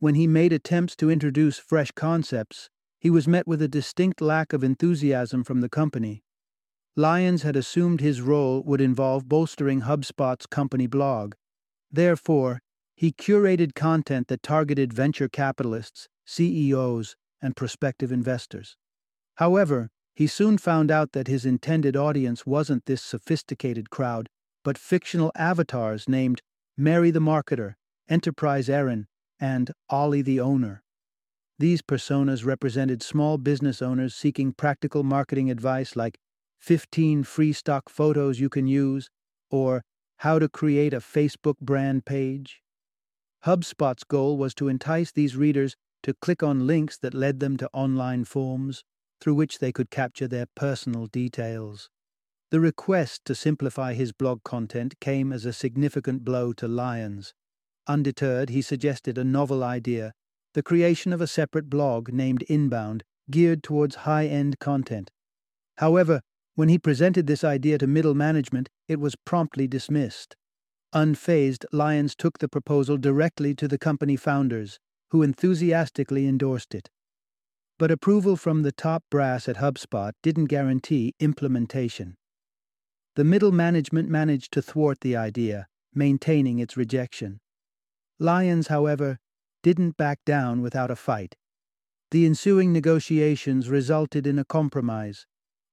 When 0.00 0.14
he 0.14 0.28
made 0.28 0.52
attempts 0.52 0.94
to 0.96 1.10
introduce 1.10 1.58
fresh 1.58 1.90
concepts, 1.90 2.70
he 3.00 3.10
was 3.10 3.26
met 3.26 3.48
with 3.48 3.60
a 3.60 3.68
distinct 3.68 4.20
lack 4.20 4.52
of 4.52 4.62
enthusiasm 4.62 5.42
from 5.42 5.60
the 5.60 5.68
company. 5.68 6.22
Lyons 6.94 7.42
had 7.42 7.56
assumed 7.56 8.00
his 8.00 8.20
role 8.20 8.62
would 8.62 8.80
involve 8.80 9.28
bolstering 9.28 9.82
HubSpot's 9.82 10.46
company 10.46 10.86
blog. 10.86 11.34
Therefore, 11.90 12.60
he 12.94 13.12
curated 13.12 13.74
content 13.74 14.28
that 14.28 14.42
targeted 14.42 14.92
venture 14.92 15.28
capitalists, 15.28 16.08
CEOs, 16.26 17.16
and 17.42 17.56
prospective 17.56 18.12
investors. 18.12 18.76
However, 19.36 19.90
he 20.14 20.26
soon 20.26 20.58
found 20.58 20.90
out 20.90 21.12
that 21.12 21.28
his 21.28 21.44
intended 21.44 21.96
audience 21.96 22.44
wasn't 22.44 22.86
this 22.86 23.02
sophisticated 23.02 23.90
crowd, 23.90 24.28
but 24.64 24.78
fictional 24.78 25.32
avatars 25.36 26.08
named 26.08 26.40
Mary 26.76 27.10
the 27.10 27.20
Marketer, 27.20 27.74
Enterprise 28.08 28.68
Erin, 28.68 29.06
and 29.40 29.70
Ollie 29.88 30.22
the 30.22 30.40
Owner. 30.40 30.82
These 31.58 31.82
personas 31.82 32.44
represented 32.44 33.02
small 33.02 33.36
business 33.36 33.82
owners 33.82 34.14
seeking 34.14 34.52
practical 34.52 35.02
marketing 35.02 35.50
advice 35.50 35.96
like 35.96 36.18
15 36.60 37.24
free 37.24 37.52
stock 37.52 37.88
photos 37.88 38.40
you 38.40 38.48
can 38.48 38.66
use 38.66 39.08
or 39.50 39.82
how 40.18 40.38
to 40.38 40.48
create 40.48 40.92
a 40.92 40.98
Facebook 40.98 41.58
brand 41.60 42.04
page. 42.04 42.62
HubSpot's 43.44 44.04
goal 44.04 44.36
was 44.36 44.54
to 44.54 44.68
entice 44.68 45.12
these 45.12 45.36
readers 45.36 45.76
to 46.02 46.14
click 46.14 46.42
on 46.42 46.66
links 46.66 46.98
that 46.98 47.14
led 47.14 47.40
them 47.40 47.56
to 47.56 47.70
online 47.72 48.24
forms 48.24 48.82
through 49.20 49.34
which 49.34 49.58
they 49.58 49.72
could 49.72 49.90
capture 49.90 50.28
their 50.28 50.46
personal 50.54 51.06
details. 51.06 51.90
The 52.50 52.60
request 52.60 53.24
to 53.26 53.34
simplify 53.34 53.94
his 53.94 54.12
blog 54.12 54.42
content 54.42 54.98
came 55.00 55.32
as 55.32 55.44
a 55.44 55.52
significant 55.52 56.24
blow 56.24 56.52
to 56.54 56.66
Lyons. 56.66 57.34
Undeterred, 57.88 58.50
he 58.50 58.62
suggested 58.62 59.18
a 59.18 59.24
novel 59.24 59.64
idea 59.64 60.12
the 60.54 60.62
creation 60.62 61.12
of 61.12 61.20
a 61.20 61.26
separate 61.26 61.68
blog 61.70 62.12
named 62.12 62.42
Inbound, 62.48 63.04
geared 63.30 63.62
towards 63.62 63.96
high 63.96 64.26
end 64.26 64.58
content. 64.58 65.10
However, 65.76 66.20
when 66.54 66.68
he 66.68 66.78
presented 66.78 67.26
this 67.26 67.44
idea 67.44 67.78
to 67.78 67.86
middle 67.86 68.14
management, 68.14 68.68
it 68.88 68.98
was 68.98 69.14
promptly 69.24 69.68
dismissed. 69.68 70.34
Unfazed, 70.94 71.64
Lyons 71.70 72.16
took 72.16 72.38
the 72.38 72.48
proposal 72.48 72.96
directly 72.96 73.54
to 73.54 73.68
the 73.68 73.78
company 73.78 74.16
founders, 74.16 74.80
who 75.10 75.22
enthusiastically 75.22 76.26
endorsed 76.26 76.74
it. 76.74 76.90
But 77.78 77.90
approval 77.90 78.36
from 78.36 78.62
the 78.62 78.72
top 78.72 79.04
brass 79.10 79.48
at 79.48 79.56
HubSpot 79.56 80.12
didn't 80.22 80.46
guarantee 80.46 81.14
implementation. 81.20 82.16
The 83.14 83.24
middle 83.24 83.52
management 83.52 84.08
managed 84.08 84.52
to 84.52 84.62
thwart 84.62 85.00
the 85.00 85.14
idea, 85.14 85.68
maintaining 85.94 86.58
its 86.58 86.76
rejection. 86.76 87.38
Lyons, 88.20 88.66
however, 88.66 89.18
didn't 89.62 89.96
back 89.96 90.18
down 90.24 90.60
without 90.60 90.90
a 90.90 90.96
fight. 90.96 91.36
The 92.10 92.26
ensuing 92.26 92.72
negotiations 92.72 93.68
resulted 93.68 94.26
in 94.26 94.38
a 94.38 94.44
compromise. 94.44 95.26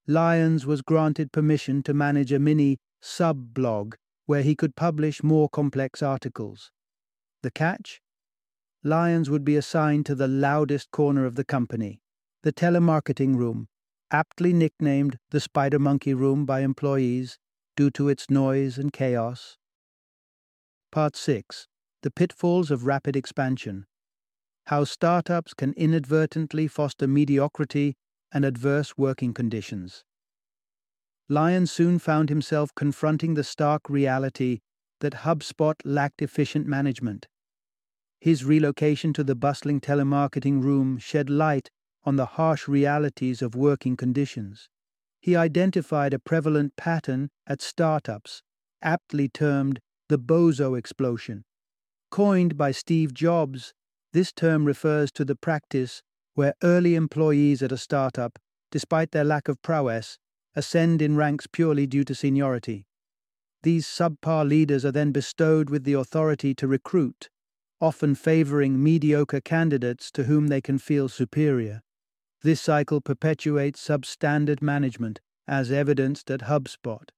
Lyons 0.05 0.65
was 0.65 0.81
granted 0.81 1.31
permission 1.31 1.81
to 1.83 1.93
manage 1.93 2.31
a 2.31 2.39
mini 2.39 2.77
sub 3.01 3.53
blog 3.53 3.95
where 4.25 4.43
he 4.43 4.55
could 4.55 4.75
publish 4.75 5.23
more 5.23 5.49
complex 5.49 6.03
articles. 6.03 6.71
The 7.41 7.51
catch? 7.51 8.01
Lyons 8.83 9.29
would 9.29 9.43
be 9.43 9.55
assigned 9.55 10.05
to 10.05 10.15
the 10.15 10.27
loudest 10.27 10.91
corner 10.91 11.25
of 11.25 11.35
the 11.35 11.45
company, 11.45 12.01
the 12.43 12.53
telemarketing 12.53 13.35
room, 13.35 13.67
aptly 14.11 14.53
nicknamed 14.53 15.17
the 15.31 15.39
Spider 15.39 15.79
Monkey 15.79 16.13
Room 16.13 16.45
by 16.45 16.59
employees 16.59 17.39
due 17.75 17.89
to 17.91 18.09
its 18.09 18.29
noise 18.29 18.77
and 18.77 18.93
chaos. 18.93 19.57
Part 20.91 21.15
6 21.15 21.67
The 22.05 22.11
Pitfalls 22.11 22.69
of 22.69 22.85
Rapid 22.85 23.15
Expansion 23.15 23.87
How 24.65 24.83
Startups 24.83 25.55
Can 25.55 25.73
Inadvertently 25.73 26.67
Foster 26.67 27.07
Mediocrity 27.07 27.95
and 28.31 28.45
adverse 28.45 28.95
working 28.95 29.33
conditions. 29.33 30.03
Lyons 31.27 31.71
soon 31.71 31.97
found 31.97 32.29
himself 32.29 32.69
confronting 32.75 33.33
the 33.33 33.43
stark 33.43 33.89
reality 33.89 34.59
that 34.99 35.25
HubSpot 35.25 35.73
lacked 35.83 36.21
efficient 36.21 36.67
management. 36.67 37.27
His 38.21 38.45
relocation 38.45 39.11
to 39.13 39.23
the 39.23 39.33
bustling 39.33 39.81
telemarketing 39.81 40.61
room 40.61 40.99
shed 40.99 41.27
light 41.27 41.71
on 42.03 42.17
the 42.17 42.27
harsh 42.37 42.67
realities 42.67 43.41
of 43.41 43.55
working 43.55 43.97
conditions. 43.97 44.69
He 45.21 45.35
identified 45.35 46.13
a 46.13 46.19
prevalent 46.19 46.75
pattern 46.75 47.31
at 47.47 47.63
startups, 47.63 48.43
aptly 48.83 49.27
termed 49.27 49.79
the 50.07 50.19
bozo 50.19 50.77
explosion. 50.77 51.45
Coined 52.15 52.55
by 52.55 52.71
Steve 52.71 53.13
Jobs, 53.13 53.73
this 54.13 54.31
term 54.31 54.63
refers 54.63 55.11
to 55.11 55.25
the 55.25 55.35
practice 55.35 56.01
where 56.33 56.53
early 56.63 56.95
employees 56.95 57.61
at 57.61 57.73
a 57.73 57.77
startup, 57.77 58.39
despite 58.71 59.11
their 59.11 59.25
lack 59.25 59.49
of 59.49 59.61
prowess, 59.61 60.17
ascend 60.55 61.01
in 61.01 61.17
ranks 61.17 61.45
purely 61.45 61.85
due 61.85 62.05
to 62.05 62.15
seniority. 62.15 62.85
These 63.63 63.85
subpar 63.85 64.47
leaders 64.47 64.85
are 64.85 64.93
then 64.93 65.11
bestowed 65.11 65.69
with 65.69 65.83
the 65.83 65.91
authority 65.91 66.55
to 66.55 66.69
recruit, 66.69 67.27
often 67.81 68.15
favoring 68.15 68.81
mediocre 68.81 69.41
candidates 69.41 70.09
to 70.11 70.23
whom 70.23 70.47
they 70.47 70.61
can 70.61 70.77
feel 70.77 71.09
superior. 71.09 71.81
This 72.43 72.61
cycle 72.61 73.01
perpetuates 73.01 73.85
substandard 73.85 74.61
management, 74.61 75.19
as 75.49 75.69
evidenced 75.69 76.31
at 76.31 76.43
HubSpot. 76.43 77.09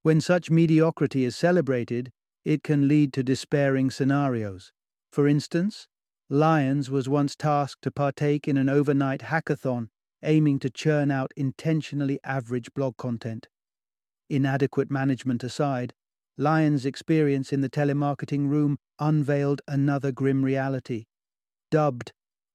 When 0.00 0.22
such 0.22 0.50
mediocrity 0.50 1.26
is 1.26 1.36
celebrated, 1.36 2.10
it 2.44 2.62
can 2.62 2.88
lead 2.88 3.12
to 3.12 3.22
despairing 3.22 3.90
scenarios. 3.90 4.72
For 5.10 5.26
instance, 5.28 5.88
Lyons 6.28 6.90
was 6.90 7.08
once 7.08 7.34
tasked 7.36 7.82
to 7.82 7.90
partake 7.90 8.46
in 8.46 8.56
an 8.56 8.68
overnight 8.68 9.22
hackathon 9.22 9.88
aiming 10.22 10.58
to 10.60 10.70
churn 10.70 11.10
out 11.10 11.32
intentionally 11.36 12.18
average 12.24 12.72
blog 12.74 12.96
content. 12.96 13.48
Inadequate 14.28 14.90
management 14.90 15.42
aside, 15.42 15.94
Lyons' 16.36 16.86
experience 16.86 17.52
in 17.52 17.60
the 17.60 17.70
telemarketing 17.70 18.48
room 18.48 18.78
unveiled 18.98 19.60
another 19.66 20.12
grim 20.12 20.44
reality. 20.44 21.06
Dubbed 21.70 22.12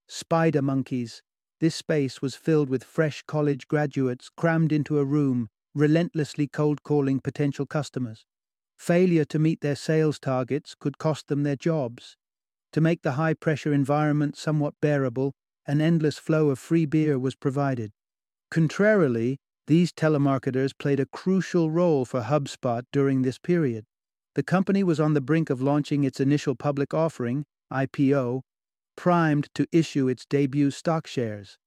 Spider 0.08 0.62
Monkeys, 0.62 1.22
this 1.60 1.74
space 1.74 2.22
was 2.22 2.34
filled 2.34 2.68
with 2.68 2.84
fresh 2.84 3.22
college 3.26 3.66
graduates 3.68 4.30
crammed 4.36 4.72
into 4.72 4.98
a 4.98 5.04
room, 5.04 5.48
relentlessly 5.74 6.46
cold 6.46 6.82
calling 6.82 7.20
potential 7.20 7.66
customers. 7.66 8.24
Failure 8.76 9.24
to 9.24 9.38
meet 9.38 9.60
their 9.60 9.76
sales 9.76 10.18
targets 10.18 10.74
could 10.78 10.98
cost 10.98 11.28
them 11.28 11.42
their 11.42 11.56
jobs. 11.56 12.16
To 12.72 12.80
make 12.80 13.02
the 13.02 13.12
high 13.12 13.34
pressure 13.34 13.72
environment 13.72 14.36
somewhat 14.36 14.74
bearable, 14.80 15.32
an 15.66 15.80
endless 15.80 16.18
flow 16.18 16.50
of 16.50 16.58
free 16.58 16.86
beer 16.86 17.18
was 17.18 17.34
provided. 17.34 17.92
Contrarily, 18.50 19.38
these 19.66 19.92
telemarketers 19.92 20.72
played 20.78 21.00
a 21.00 21.06
crucial 21.06 21.70
role 21.70 22.04
for 22.04 22.22
HubSpot 22.22 22.82
during 22.92 23.22
this 23.22 23.38
period. 23.38 23.84
The 24.34 24.42
company 24.42 24.84
was 24.84 25.00
on 25.00 25.14
the 25.14 25.20
brink 25.20 25.50
of 25.50 25.62
launching 25.62 26.04
its 26.04 26.20
initial 26.20 26.54
public 26.54 26.94
offering, 26.94 27.46
IPO, 27.72 28.42
primed 28.96 29.48
to 29.54 29.66
issue 29.72 30.08
its 30.08 30.24
debut 30.26 30.70
stock 30.70 31.06
shares. 31.06 31.58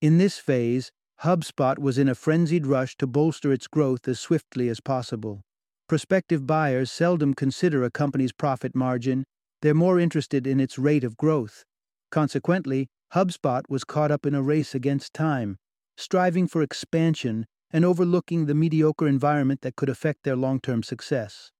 In 0.00 0.18
this 0.18 0.38
phase, 0.38 0.92
HubSpot 1.22 1.78
was 1.78 1.98
in 1.98 2.08
a 2.08 2.14
frenzied 2.14 2.66
rush 2.66 2.96
to 2.98 3.06
bolster 3.06 3.50
its 3.52 3.66
growth 3.66 4.06
as 4.06 4.20
swiftly 4.20 4.68
as 4.68 4.78
possible. 4.78 5.42
Prospective 5.88 6.46
buyers 6.46 6.90
seldom 6.90 7.32
consider 7.32 7.82
a 7.82 7.90
company's 7.90 8.32
profit 8.32 8.74
margin, 8.74 9.24
they're 9.62 9.72
more 9.72 9.98
interested 9.98 10.46
in 10.46 10.60
its 10.60 10.78
rate 10.78 11.02
of 11.02 11.16
growth. 11.16 11.64
Consequently, 12.10 12.88
HubSpot 13.14 13.62
was 13.70 13.84
caught 13.84 14.10
up 14.10 14.26
in 14.26 14.34
a 14.34 14.42
race 14.42 14.74
against 14.74 15.14
time, 15.14 15.56
striving 15.96 16.46
for 16.46 16.60
expansion 16.60 17.46
and 17.70 17.86
overlooking 17.86 18.44
the 18.44 18.54
mediocre 18.54 19.08
environment 19.08 19.62
that 19.62 19.76
could 19.76 19.88
affect 19.88 20.24
their 20.24 20.36
long 20.36 20.60
term 20.60 20.82
success. 20.82 21.52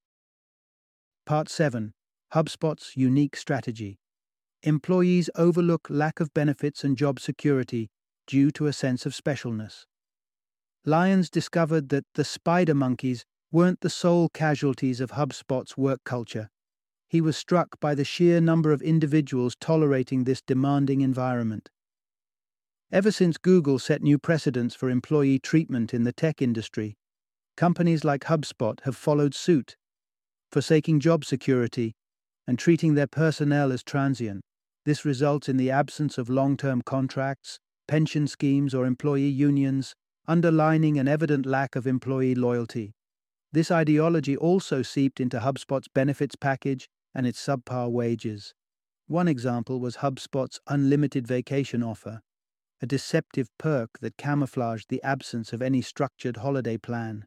Part 1.25 1.49
7 1.49 1.93
HubSpot's 2.35 2.97
Unique 2.97 3.35
Strategy 3.35 3.99
Employees 4.63 5.31
overlook 5.37 5.87
lack 5.89 6.21
of 6.21 6.35
benefits 6.35 6.85
and 6.85 6.99
job 6.99 7.19
security 7.19 7.89
due 8.27 8.51
to 8.51 8.67
a 8.67 8.75
sense 8.75 9.07
of 9.07 9.15
specialness. 9.15 9.85
Lyons 10.85 11.31
discovered 11.31 11.89
that 11.89 12.05
the 12.15 12.25
spider 12.25 12.75
monkeys 12.75 13.25
weren't 13.51 13.81
the 13.81 13.91
sole 13.91 14.29
casualties 14.29 15.01
of 15.01 15.13
HubSpot's 15.13 15.77
work 15.77 16.01
culture 16.05 16.51
he 17.09 17.21
was 17.23 17.37
struck 17.37 17.81
by 17.81 17.95
the 17.95 18.05
sheer 18.05 18.41
number 18.41 18.71
of 18.71 18.83
individuals 18.83 19.57
tolerating 19.59 20.25
this 20.25 20.43
demanding 20.43 21.01
environment. 21.01 21.71
Ever 22.93 23.11
since 23.11 23.39
Google 23.39 23.79
set 23.79 24.03
new 24.03 24.19
precedents 24.19 24.75
for 24.75 24.91
employee 24.91 25.39
treatment 25.39 25.95
in 25.95 26.05
the 26.05 26.13
tech 26.13 26.43
industry, 26.43 26.97
companies 27.57 28.05
like 28.05 28.25
HubSpot 28.25 28.81
have 28.83 28.97
followed 28.97 29.35
suit, 29.35 29.77
forsaking 30.53 31.01
job 31.01 31.25
security 31.25 31.95
and 32.47 32.59
treating 32.59 32.95
their 32.95 33.07
personnel 33.07 33.73
as 33.73 33.83
transient. 33.83 34.43
This 34.85 35.05
results 35.05 35.49
in 35.49 35.57
the 35.57 35.71
absence 35.71 36.17
of 36.17 36.31
long 36.31 36.57
term 36.57 36.83
contracts, 36.83 37.59
pension 37.87 38.27
schemes, 38.27 38.75
or 38.75 38.87
employee 38.87 39.29
unions, 39.29 39.95
underlining 40.27 40.99
an 40.99 41.09
evident 41.09 41.47
lack 41.47 41.75
of 41.77 41.87
employee 41.87 42.35
loyalty. 42.35 42.93
This 43.51 43.71
ideology 43.71 44.37
also 44.37 44.83
seeped 44.83 45.21
into 45.21 45.41
HubSpot's 45.41 45.89
benefits 45.89 46.37
package 46.37 46.89
and 47.15 47.27
its 47.27 47.45
subpar 47.45 47.91
wages. 47.91 48.55
One 49.07 49.27
example 49.27 49.81
was 49.81 49.97
HubSpot's 49.97 50.61
unlimited 50.67 51.27
vacation 51.27 51.83
offer, 51.83 52.21
a 52.83 52.87
deceptive 52.87 53.49
perk 53.59 54.01
that 54.01 54.19
camouflaged 54.19 54.91
the 54.91 55.03
absence 55.03 55.55
of 55.55 55.63
any 55.63 55.81
structured 55.81 56.39
holiday 56.39 56.77
plan. 56.77 57.27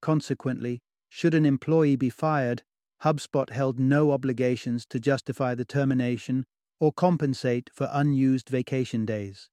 Consequently, 0.00 0.80
should 1.08 1.34
an 1.34 1.44
employee 1.44 1.96
be 1.96 2.10
fired, 2.10 2.62
HubSpot 3.02 3.50
held 3.50 3.80
no 3.80 4.12
obligations 4.12 4.86
to 4.86 5.00
justify 5.00 5.54
the 5.54 5.64
termination 5.64 6.46
or 6.78 6.92
compensate 6.92 7.68
for 7.72 7.88
unused 7.92 8.48
vacation 8.48 9.04
days. 9.04 9.50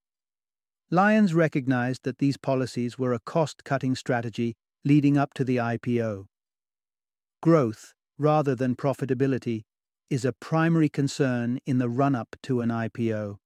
Lyons 0.92 1.34
recognized 1.34 2.04
that 2.04 2.20
these 2.20 2.38
policies 2.38 3.00
were 3.00 3.14
a 3.14 3.20
cost 3.20 3.64
cutting 3.64 3.96
strategy 3.96 4.56
leading 4.86 5.18
up 5.18 5.34
to 5.34 5.44
the 5.44 5.58
IPO. 5.58 6.26
Growth, 7.42 7.94
rather 8.20 8.56
than 8.56 8.76
profitability, 8.76 9.64
is 10.12 10.24
a 10.24 10.32
primary 10.32 10.90
concern 10.90 11.60
in 11.66 11.80
the 11.80 11.90
run 11.90 12.14
up 12.14 12.36
to 12.44 12.62
an 12.62 12.70
IPO. 12.70 13.38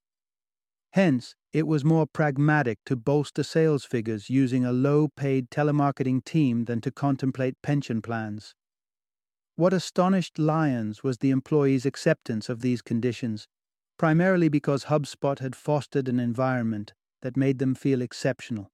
Hence, 0.92 1.36
it 1.54 1.66
was 1.66 1.86
more 1.86 2.06
pragmatic 2.06 2.80
to 2.86 2.96
bolster 2.98 3.44
sales 3.44 3.86
figures 3.86 4.30
using 4.30 4.66
a 4.66 4.74
low 4.74 5.08
paid 5.16 5.50
telemarketing 5.50 6.24
team 6.26 6.66
than 6.66 6.82
to 6.82 6.92
contemplate 6.92 7.56
pension 7.64 8.02
plans. 8.02 8.54
What 9.56 9.74
astonished 9.74 10.40
Lyons 10.40 11.04
was 11.04 11.20
the 11.20 11.32
employees' 11.32 11.86
acceptance 11.86 12.50
of 12.50 12.62
these 12.62 12.82
conditions, 12.82 13.48
primarily 13.98 14.50
because 14.50 14.86
HubSpot 14.86 15.40
had 15.40 15.56
fostered 15.56 16.08
an 16.08 16.20
environment 16.20 16.94
that 17.22 17.38
made 17.38 17.60
them 17.60 17.76
feel 17.76 18.02
exceptional. 18.02 18.72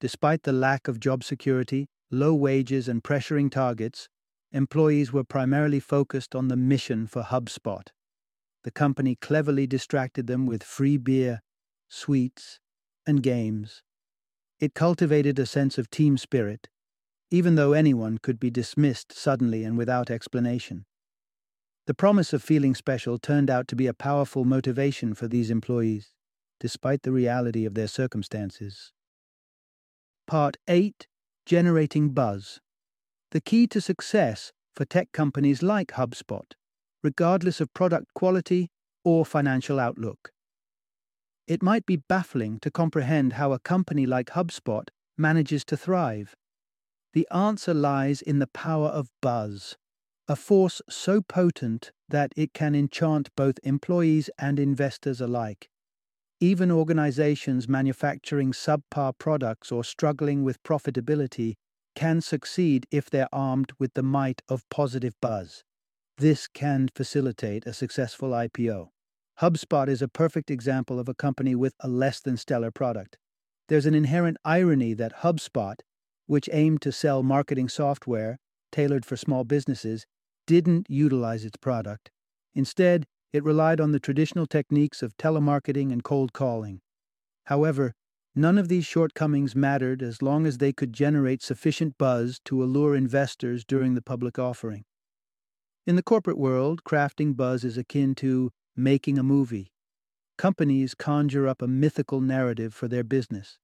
Despite 0.00 0.42
the 0.42 0.52
lack 0.52 0.88
of 0.88 1.00
job 1.00 1.24
security, 1.24 1.86
low 2.14 2.34
wages, 2.34 2.88
and 2.88 3.02
pressuring 3.02 3.50
targets, 3.50 4.08
employees 4.52 5.12
were 5.12 5.24
primarily 5.24 5.80
focused 5.80 6.34
on 6.34 6.48
the 6.48 6.56
mission 6.56 7.06
for 7.06 7.22
HubSpot. 7.22 7.88
The 8.62 8.70
company 8.70 9.16
cleverly 9.16 9.66
distracted 9.66 10.26
them 10.26 10.46
with 10.46 10.62
free 10.62 10.96
beer, 10.96 11.42
sweets, 11.88 12.60
and 13.06 13.22
games. 13.22 13.82
It 14.58 14.74
cultivated 14.74 15.38
a 15.38 15.46
sense 15.46 15.76
of 15.76 15.90
team 15.90 16.16
spirit, 16.16 16.68
even 17.30 17.56
though 17.56 17.72
anyone 17.72 18.18
could 18.18 18.40
be 18.40 18.50
dismissed 18.50 19.12
suddenly 19.12 19.64
and 19.64 19.76
without 19.76 20.10
explanation. 20.10 20.86
The 21.86 21.94
promise 21.94 22.32
of 22.32 22.42
feeling 22.42 22.74
special 22.74 23.18
turned 23.18 23.50
out 23.50 23.68
to 23.68 23.76
be 23.76 23.86
a 23.86 23.92
powerful 23.92 24.44
motivation 24.44 25.14
for 25.14 25.28
these 25.28 25.50
employees, 25.50 26.14
despite 26.58 27.02
the 27.02 27.12
reality 27.12 27.66
of 27.66 27.74
their 27.74 27.88
circumstances. 27.88 28.92
Part 30.26 30.56
8 30.66 31.06
Generating 31.46 32.10
Buzz 32.10 32.60
the 33.34 33.40
key 33.40 33.66
to 33.66 33.80
success 33.80 34.52
for 34.76 34.84
tech 34.84 35.10
companies 35.10 35.60
like 35.60 35.88
HubSpot, 35.88 36.52
regardless 37.02 37.60
of 37.60 37.74
product 37.74 38.14
quality 38.14 38.70
or 39.04 39.26
financial 39.26 39.80
outlook. 39.80 40.30
It 41.48 41.60
might 41.60 41.84
be 41.84 41.96
baffling 41.96 42.60
to 42.60 42.70
comprehend 42.70 43.32
how 43.32 43.52
a 43.52 43.58
company 43.58 44.06
like 44.06 44.28
HubSpot 44.28 44.86
manages 45.18 45.64
to 45.64 45.76
thrive. 45.76 46.36
The 47.12 47.26
answer 47.32 47.74
lies 47.74 48.22
in 48.22 48.38
the 48.38 48.46
power 48.46 48.88
of 48.88 49.10
buzz, 49.20 49.76
a 50.28 50.36
force 50.36 50.80
so 50.88 51.20
potent 51.20 51.90
that 52.08 52.32
it 52.36 52.54
can 52.54 52.76
enchant 52.76 53.30
both 53.36 53.58
employees 53.64 54.30
and 54.38 54.60
investors 54.60 55.20
alike. 55.20 55.68
Even 56.44 56.70
organizations 56.70 57.70
manufacturing 57.70 58.52
subpar 58.52 59.16
products 59.16 59.72
or 59.72 59.82
struggling 59.82 60.44
with 60.44 60.62
profitability 60.62 61.54
can 61.96 62.20
succeed 62.20 62.84
if 62.90 63.08
they're 63.08 63.34
armed 63.34 63.72
with 63.78 63.94
the 63.94 64.02
might 64.02 64.42
of 64.46 64.68
positive 64.68 65.14
buzz. 65.22 65.64
This 66.18 66.46
can 66.46 66.90
facilitate 66.94 67.64
a 67.64 67.72
successful 67.72 68.32
IPO. 68.32 68.88
HubSpot 69.40 69.88
is 69.88 70.02
a 70.02 70.06
perfect 70.22 70.50
example 70.50 71.00
of 71.00 71.08
a 71.08 71.14
company 71.14 71.54
with 71.54 71.72
a 71.80 71.88
less 71.88 72.20
than 72.20 72.36
stellar 72.36 72.70
product. 72.70 73.16
there's 73.70 73.86
an 73.86 73.94
inherent 73.94 74.36
irony 74.44 74.92
that 74.92 75.20
HubSpot, 75.22 75.76
which 76.26 76.50
aimed 76.52 76.82
to 76.82 76.92
sell 76.92 77.22
marketing 77.22 77.70
software 77.70 78.38
tailored 78.70 79.06
for 79.06 79.16
small 79.16 79.44
businesses, 79.44 80.04
didn't 80.46 80.90
utilize 80.90 81.46
its 81.46 81.56
product. 81.56 82.10
Instead, 82.54 83.06
it 83.34 83.42
relied 83.42 83.80
on 83.80 83.90
the 83.90 83.98
traditional 83.98 84.46
techniques 84.46 85.02
of 85.02 85.16
telemarketing 85.16 85.90
and 85.92 86.04
cold 86.04 86.32
calling. 86.32 86.80
However, 87.46 87.92
none 88.36 88.56
of 88.58 88.68
these 88.68 88.86
shortcomings 88.86 89.56
mattered 89.56 90.02
as 90.02 90.22
long 90.22 90.46
as 90.46 90.58
they 90.58 90.72
could 90.72 90.92
generate 90.92 91.42
sufficient 91.42 91.98
buzz 91.98 92.38
to 92.44 92.62
allure 92.62 92.94
investors 92.94 93.64
during 93.64 93.94
the 93.94 94.02
public 94.02 94.38
offering. 94.38 94.84
In 95.84 95.96
the 95.96 96.02
corporate 96.02 96.38
world, 96.38 96.84
crafting 96.84 97.36
buzz 97.36 97.64
is 97.64 97.76
akin 97.76 98.14
to 98.14 98.52
making 98.76 99.18
a 99.18 99.24
movie. 99.24 99.72
Companies 100.38 100.94
conjure 100.94 101.48
up 101.48 101.60
a 101.60 101.66
mythical 101.66 102.20
narrative 102.20 102.72
for 102.72 102.86
their 102.86 103.02
business. 103.02 103.58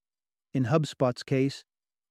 In 0.53 0.65
HubSpot's 0.65 1.23
case, 1.23 1.63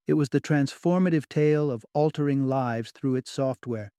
it 0.08 0.14
was 0.14 0.30
the 0.30 0.40
transformative 0.40 1.28
tale 1.28 1.70
of 1.70 1.86
altering 1.94 2.48
lives 2.48 2.92
through 2.92 3.18
its 3.18 3.30
software. 3.30 3.92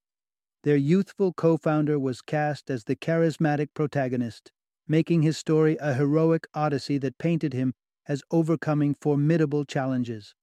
Their 0.63 0.77
youthful 0.77 1.33
co 1.33 1.57
founder 1.57 1.99
was 1.99 2.21
cast 2.21 2.71
as 2.71 2.85
the 2.85 2.97
charismatic 2.97 3.69
protagonist, 3.73 4.53
making 4.87 5.23
his 5.23 5.39
story 5.39 5.79
a 5.81 5.95
heroic 5.95 6.47
odyssey 6.53 6.99
that 6.99 7.17
painted 7.17 7.55
him 7.55 7.73
as 8.07 8.23
overcoming 8.31 8.95
formidable 8.95 9.65
challenges. 9.65 10.35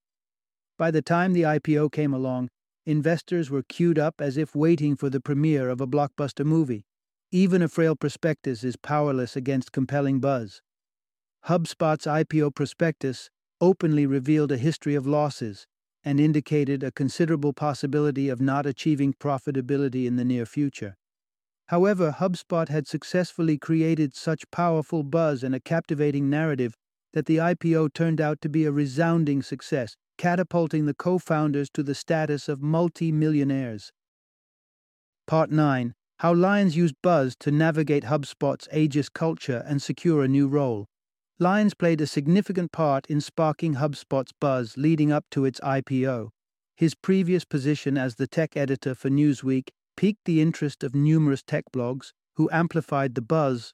By 0.78 0.90
the 0.90 1.02
time 1.02 1.34
the 1.34 1.44
IPO 1.44 1.92
came 1.92 2.14
along, 2.14 2.50
investors 2.86 3.52
were 3.52 3.64
queued 3.64 4.00
up 4.00 4.16
as 4.20 4.38
if 4.38 4.56
waiting 4.56 4.96
for 4.96 5.10
the 5.10 5.20
premiere 5.20 5.70
of 5.70 5.82
a 5.82 5.88
blockbuster 5.88 6.46
movie. 6.46 6.86
Even 7.32 7.62
a 7.62 7.68
frail 7.68 7.96
prospectus 7.96 8.64
is 8.64 8.76
powerless 8.76 9.36
against 9.36 9.72
compelling 9.72 10.20
buzz. 10.20 10.62
HubSpot's 11.46 12.06
IPO 12.06 12.56
prospectus 12.56 13.30
openly 13.60 14.06
revealed 14.06 14.52
a 14.52 14.58
history 14.58 14.96
of 14.96 15.06
losses 15.06 15.68
and 16.08 16.22
indicated 16.22 16.84
a 16.84 16.92
considerable 16.92 17.52
possibility 17.52 18.30
of 18.30 18.40
not 18.40 18.66
achieving 18.66 19.14
profitability 19.14 20.06
in 20.06 20.16
the 20.16 20.24
near 20.24 20.46
future. 20.46 20.96
However, 21.66 22.16
HubSpot 22.18 22.70
had 22.70 22.88
successfully 22.88 23.58
created 23.58 24.16
such 24.16 24.50
powerful 24.50 25.04
buzz 25.04 25.44
and 25.44 25.54
a 25.54 25.60
captivating 25.60 26.30
narrative 26.30 26.78
that 27.12 27.26
the 27.26 27.38
IPO 27.38 27.94
turned 27.94 28.22
out 28.22 28.40
to 28.40 28.48
be 28.48 28.64
a 28.64 28.72
resounding 28.72 29.42
success, 29.42 29.98
catapulting 30.18 30.86
the 30.86 30.94
co 30.94 31.18
founders 31.18 31.70
to 31.72 31.84
the 31.84 31.94
status 31.94 32.48
of 32.48 32.62
multi 32.62 33.12
millionaires. 33.12 33.92
Part 35.28 35.52
9 35.52 35.94
How 36.20 36.34
Lyons 36.34 36.78
Used 36.78 36.96
Buzz 37.04 37.36
to 37.42 37.52
Navigate 37.52 38.06
HubSpot's 38.06 38.70
ageist 38.74 39.12
culture 39.12 39.62
and 39.68 39.82
secure 39.82 40.24
a 40.24 40.30
new 40.30 40.48
role. 40.48 40.88
Lyons 41.40 41.76
played 41.76 42.02
a 42.02 42.08
significant 42.08 42.72
part 42.72 43.06
in 43.08 43.22
sparking 43.22 43.76
HubSpot's 43.76 44.34
buzz 44.40 44.76
leading 44.76 45.12
up 45.12 45.26
to 45.30 45.46
its 45.46 45.60
IPO. 45.60 46.30
His 46.76 46.96
previous 46.96 47.46
position 47.46 47.96
as 47.96 48.16
the 48.16 48.26
tech 48.26 48.58
editor 48.58 48.96
for 48.96 49.10
Newsweek 49.10 49.70
piqued 49.96 50.26
the 50.26 50.42
interest 50.42 50.84
of 50.84 50.96
numerous 50.96 51.44
tech 51.44 51.66
blogs 51.72 52.12
who 52.38 52.50
amplified 52.52 53.14
the 53.14 53.22
buzz 53.22 53.74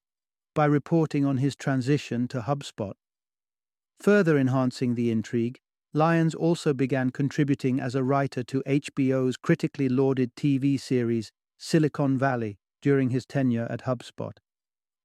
by 0.54 0.66
reporting 0.66 1.26
on 1.26 1.38
his 1.38 1.56
transition 1.56 2.28
to 2.28 2.42
HubSpot. 2.42 2.94
Further 4.02 4.38
enhancing 4.38 4.96
the 4.96 5.10
intrigue, 5.10 5.60
Lyons 5.94 6.36
also 6.36 6.74
began 6.74 7.12
contributing 7.12 7.80
as 7.80 7.96
a 7.96 8.04
writer 8.04 8.44
to 8.44 8.62
HBO's 8.68 9.38
critically 9.38 9.88
lauded 9.88 10.36
TV 10.36 10.78
series 10.78 11.32
Silicon 11.58 12.18
Valley 12.18 12.58
during 12.82 13.12
his 13.12 13.26
tenure 13.26 13.68
at 13.70 13.84
HubSpot. 13.84 14.34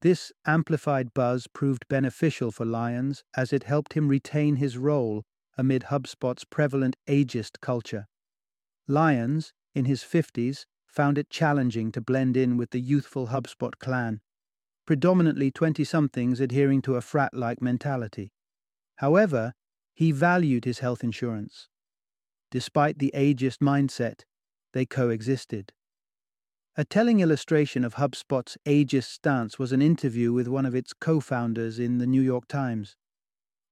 This 0.01 0.33
amplified 0.47 1.13
buzz 1.13 1.49
proved 1.49 1.89
beneficial 1.89 2.53
for 2.53 2.65
Lyons 2.65 3.25
as 3.37 3.53
it 3.53 3.65
helped 3.65 3.95
him 3.95 4.09
retain 4.09 4.57
his 4.57 4.79
role 4.79 5.25
amid 5.57 5.85
HubSpot's 5.85 6.45
prevalent 6.45 6.97
ageist 7.09 7.61
culture. 7.61 8.07
Lyons, 8.87 9.53
in 9.75 9.87
his 9.87 10.03
50s, 10.03 10.67
found 10.87 11.19
it 11.19 11.31
challenging 11.31 11.91
to 11.93 12.01
blend 12.01 12.37
in 12.37 12.57
with 12.57 12.71
the 12.71 12.81
youthful 12.81 13.29
HubSpot 13.29 13.73
clan, 13.81 14.21
predominantly 14.87 15.51
20 15.51 15.83
somethings 15.85 16.41
adhering 16.41 16.81
to 16.83 16.95
a 16.95 17.01
frat 17.01 17.35
like 17.35 17.61
mentality. 17.61 18.33
However, 18.97 19.53
he 19.95 20.13
valued 20.13 20.65
his 20.65 20.79
health 20.79 21.03
insurance. 21.03 21.69
Despite 22.53 22.99
the 22.99 23.13
ageist 23.15 23.59
mindset, 23.59 24.23
they 24.73 24.87
coexisted. 24.87 25.73
A 26.77 26.85
telling 26.85 27.21
illustration 27.21 27.85
of 27.85 27.95
HubSpot's 27.95 28.57
ageist 28.65 29.11
stance 29.11 29.59
was 29.59 29.73
an 29.73 29.83
interview 29.83 30.33
with 30.33 30.47
one 30.47 30.65
of 30.65 30.75
its 30.75 30.93
co 30.93 31.19
founders 31.19 31.79
in 31.79 31.99
the 31.99 32.07
New 32.07 32.23
York 32.23 32.47
Times. 32.47 32.97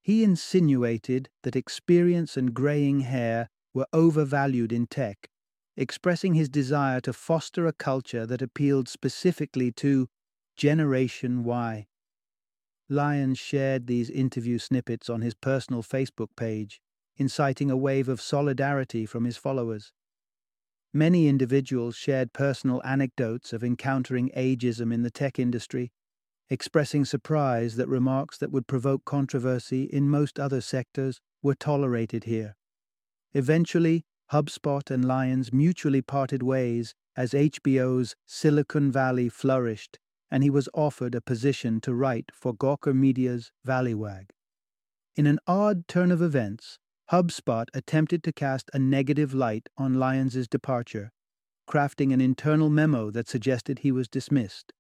He 0.03 0.25
insinuated 0.25 1.29
that 1.43 1.57
experience 1.57 2.37
and 2.37 2.55
graying 2.55 3.01
hair 3.01 3.49
were 3.75 3.87
overvalued 3.93 4.73
in 4.73 4.87
tech, 4.87 5.29
expressing 5.77 6.35
his 6.35 6.49
desire 6.49 7.01
to 7.03 7.13
foster 7.13 7.67
a 7.67 7.73
culture 7.73 8.27
that 8.27 8.43
appealed 8.43 8.89
specifically 8.89 9.71
to 9.73 10.09
Generation 10.57 11.45
Y. 11.45 11.87
Lyons 12.89 13.39
shared 13.39 13.87
these 13.87 14.09
interview 14.09 14.59
snippets 14.59 15.11
on 15.11 15.21
his 15.21 15.35
personal 15.35 15.83
Facebook 15.83 16.29
page, 16.37 16.81
inciting 17.17 17.71
a 17.71 17.77
wave 17.77 18.09
of 18.09 18.21
solidarity 18.21 19.05
from 19.07 19.25
his 19.25 19.37
followers. 19.37 19.93
Many 20.97 21.29
individuals 21.29 21.95
shared 21.95 22.33
personal 22.33 22.81
anecdotes 22.83 23.53
of 23.53 23.63
encountering 23.63 24.31
ageism 24.35 24.95
in 24.95 25.03
the 25.03 25.11
tech 25.11 25.39
industry, 25.39 25.93
expressing 26.49 27.05
surprise 27.05 27.77
that 27.77 27.87
remarks 27.87 28.39
that 28.39 28.51
would 28.51 28.67
provoke 28.67 29.05
controversy 29.05 29.83
in 29.83 30.09
most 30.09 30.41
other 30.41 30.63
sectors 30.63 31.21
were 31.43 31.55
tolerated 31.55 32.25
here. 32.25 32.57
Eventually, 33.35 34.07
HubSpot 34.33 34.91
and 34.91 35.05
Lyons 35.05 35.53
mutually 35.53 36.01
parted 36.01 36.43
ways 36.43 36.95
as 37.15 37.33
HBO's 37.33 38.17
Silicon 38.25 38.91
Valley 38.91 39.29
flourished 39.29 39.99
and 40.31 40.43
he 40.43 40.49
was 40.49 40.67
offered 40.73 41.15
a 41.15 41.21
position 41.21 41.79
to 41.83 41.95
write 41.95 42.31
for 42.33 42.55
Gawker 42.55 42.95
Media's 42.95 43.53
Valleywag. 43.67 44.31
In 45.15 45.27
an 45.27 45.41
odd 45.47 45.87
turn 45.89 46.11
of 46.11 46.23
events, 46.23 46.79
HubSpot 47.13 47.67
attempted 47.73 48.25
to 48.25 48.33
cast 48.33 48.69
a 48.73 48.81
negative 48.81 49.33
light 49.33 49.69
on 49.79 49.95
Lyons's 49.95 50.49
departure, 50.49 51.13
crafting 51.69 52.13
an 52.13 52.21
internal 52.21 52.69
memo 52.69 53.13
that 53.13 53.29
suggested 53.29 53.79
he 53.79 53.93
was 53.93 54.09
dismissed. 54.09 54.73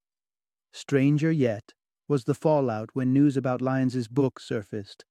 Stranger 0.72 1.30
yet 1.30 1.72
was 2.08 2.24
the 2.24 2.34
fallout 2.34 2.90
when 2.94 3.12
news 3.12 3.36
about 3.36 3.62
Lyons's 3.62 4.08
book 4.08 4.40
surfaced. 4.40 5.04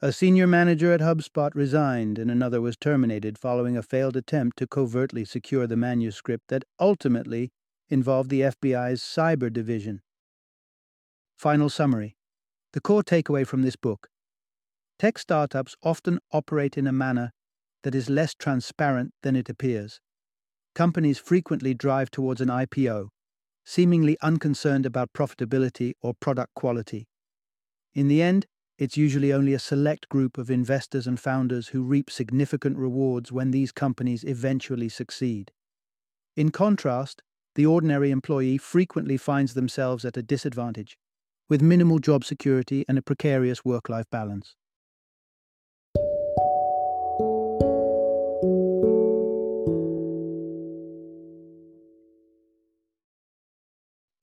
A 0.00 0.10
senior 0.10 0.46
manager 0.46 0.92
at 0.92 1.00
HubSpot 1.00 1.54
resigned 1.54 2.18
and 2.18 2.30
another 2.30 2.60
was 2.60 2.76
terminated 2.76 3.38
following 3.38 3.76
a 3.76 3.82
failed 3.82 4.16
attempt 4.16 4.58
to 4.58 4.66
covertly 4.66 5.24
secure 5.24 5.66
the 5.66 5.76
manuscript 5.76 6.48
that 6.48 6.64
ultimately 6.80 7.52
involved 7.88 8.30
the 8.30 8.40
FBI's 8.40 9.02
cyber 9.02 9.52
division. 9.52 10.00
Final 11.36 11.68
summary 11.68 12.16
The 12.72 12.80
core 12.80 13.02
takeaway 13.02 13.46
from 13.46 13.62
this 13.62 13.76
book 13.76 14.08
tech 15.04 15.18
startups 15.18 15.76
often 15.82 16.18
operate 16.32 16.78
in 16.78 16.86
a 16.86 16.92
manner 16.92 17.30
that 17.82 17.94
is 17.94 18.08
less 18.08 18.32
transparent 18.34 19.12
than 19.22 19.36
it 19.36 19.50
appears. 19.50 20.00
Companies 20.74 21.18
frequently 21.18 21.74
drive 21.74 22.10
towards 22.10 22.40
an 22.40 22.48
IPO, 22.48 23.08
seemingly 23.66 24.16
unconcerned 24.22 24.86
about 24.86 25.12
profitability 25.12 25.92
or 26.00 26.14
product 26.14 26.54
quality. 26.54 27.06
In 27.92 28.08
the 28.08 28.22
end, 28.22 28.46
it's 28.78 28.96
usually 28.96 29.30
only 29.30 29.52
a 29.52 29.58
select 29.58 30.08
group 30.08 30.38
of 30.38 30.50
investors 30.50 31.06
and 31.06 31.20
founders 31.20 31.68
who 31.68 31.82
reap 31.82 32.10
significant 32.10 32.78
rewards 32.78 33.30
when 33.30 33.50
these 33.50 33.72
companies 33.72 34.24
eventually 34.24 34.88
succeed. 34.88 35.52
In 36.34 36.50
contrast, 36.50 37.20
the 37.56 37.66
ordinary 37.66 38.10
employee 38.10 38.56
frequently 38.56 39.18
finds 39.18 39.52
themselves 39.52 40.06
at 40.06 40.16
a 40.16 40.22
disadvantage, 40.22 40.96
with 41.50 41.60
minimal 41.60 41.98
job 41.98 42.24
security 42.24 42.86
and 42.88 42.96
a 42.96 43.02
precarious 43.02 43.66
work 43.66 43.90
life 43.90 44.08
balance. 44.10 44.56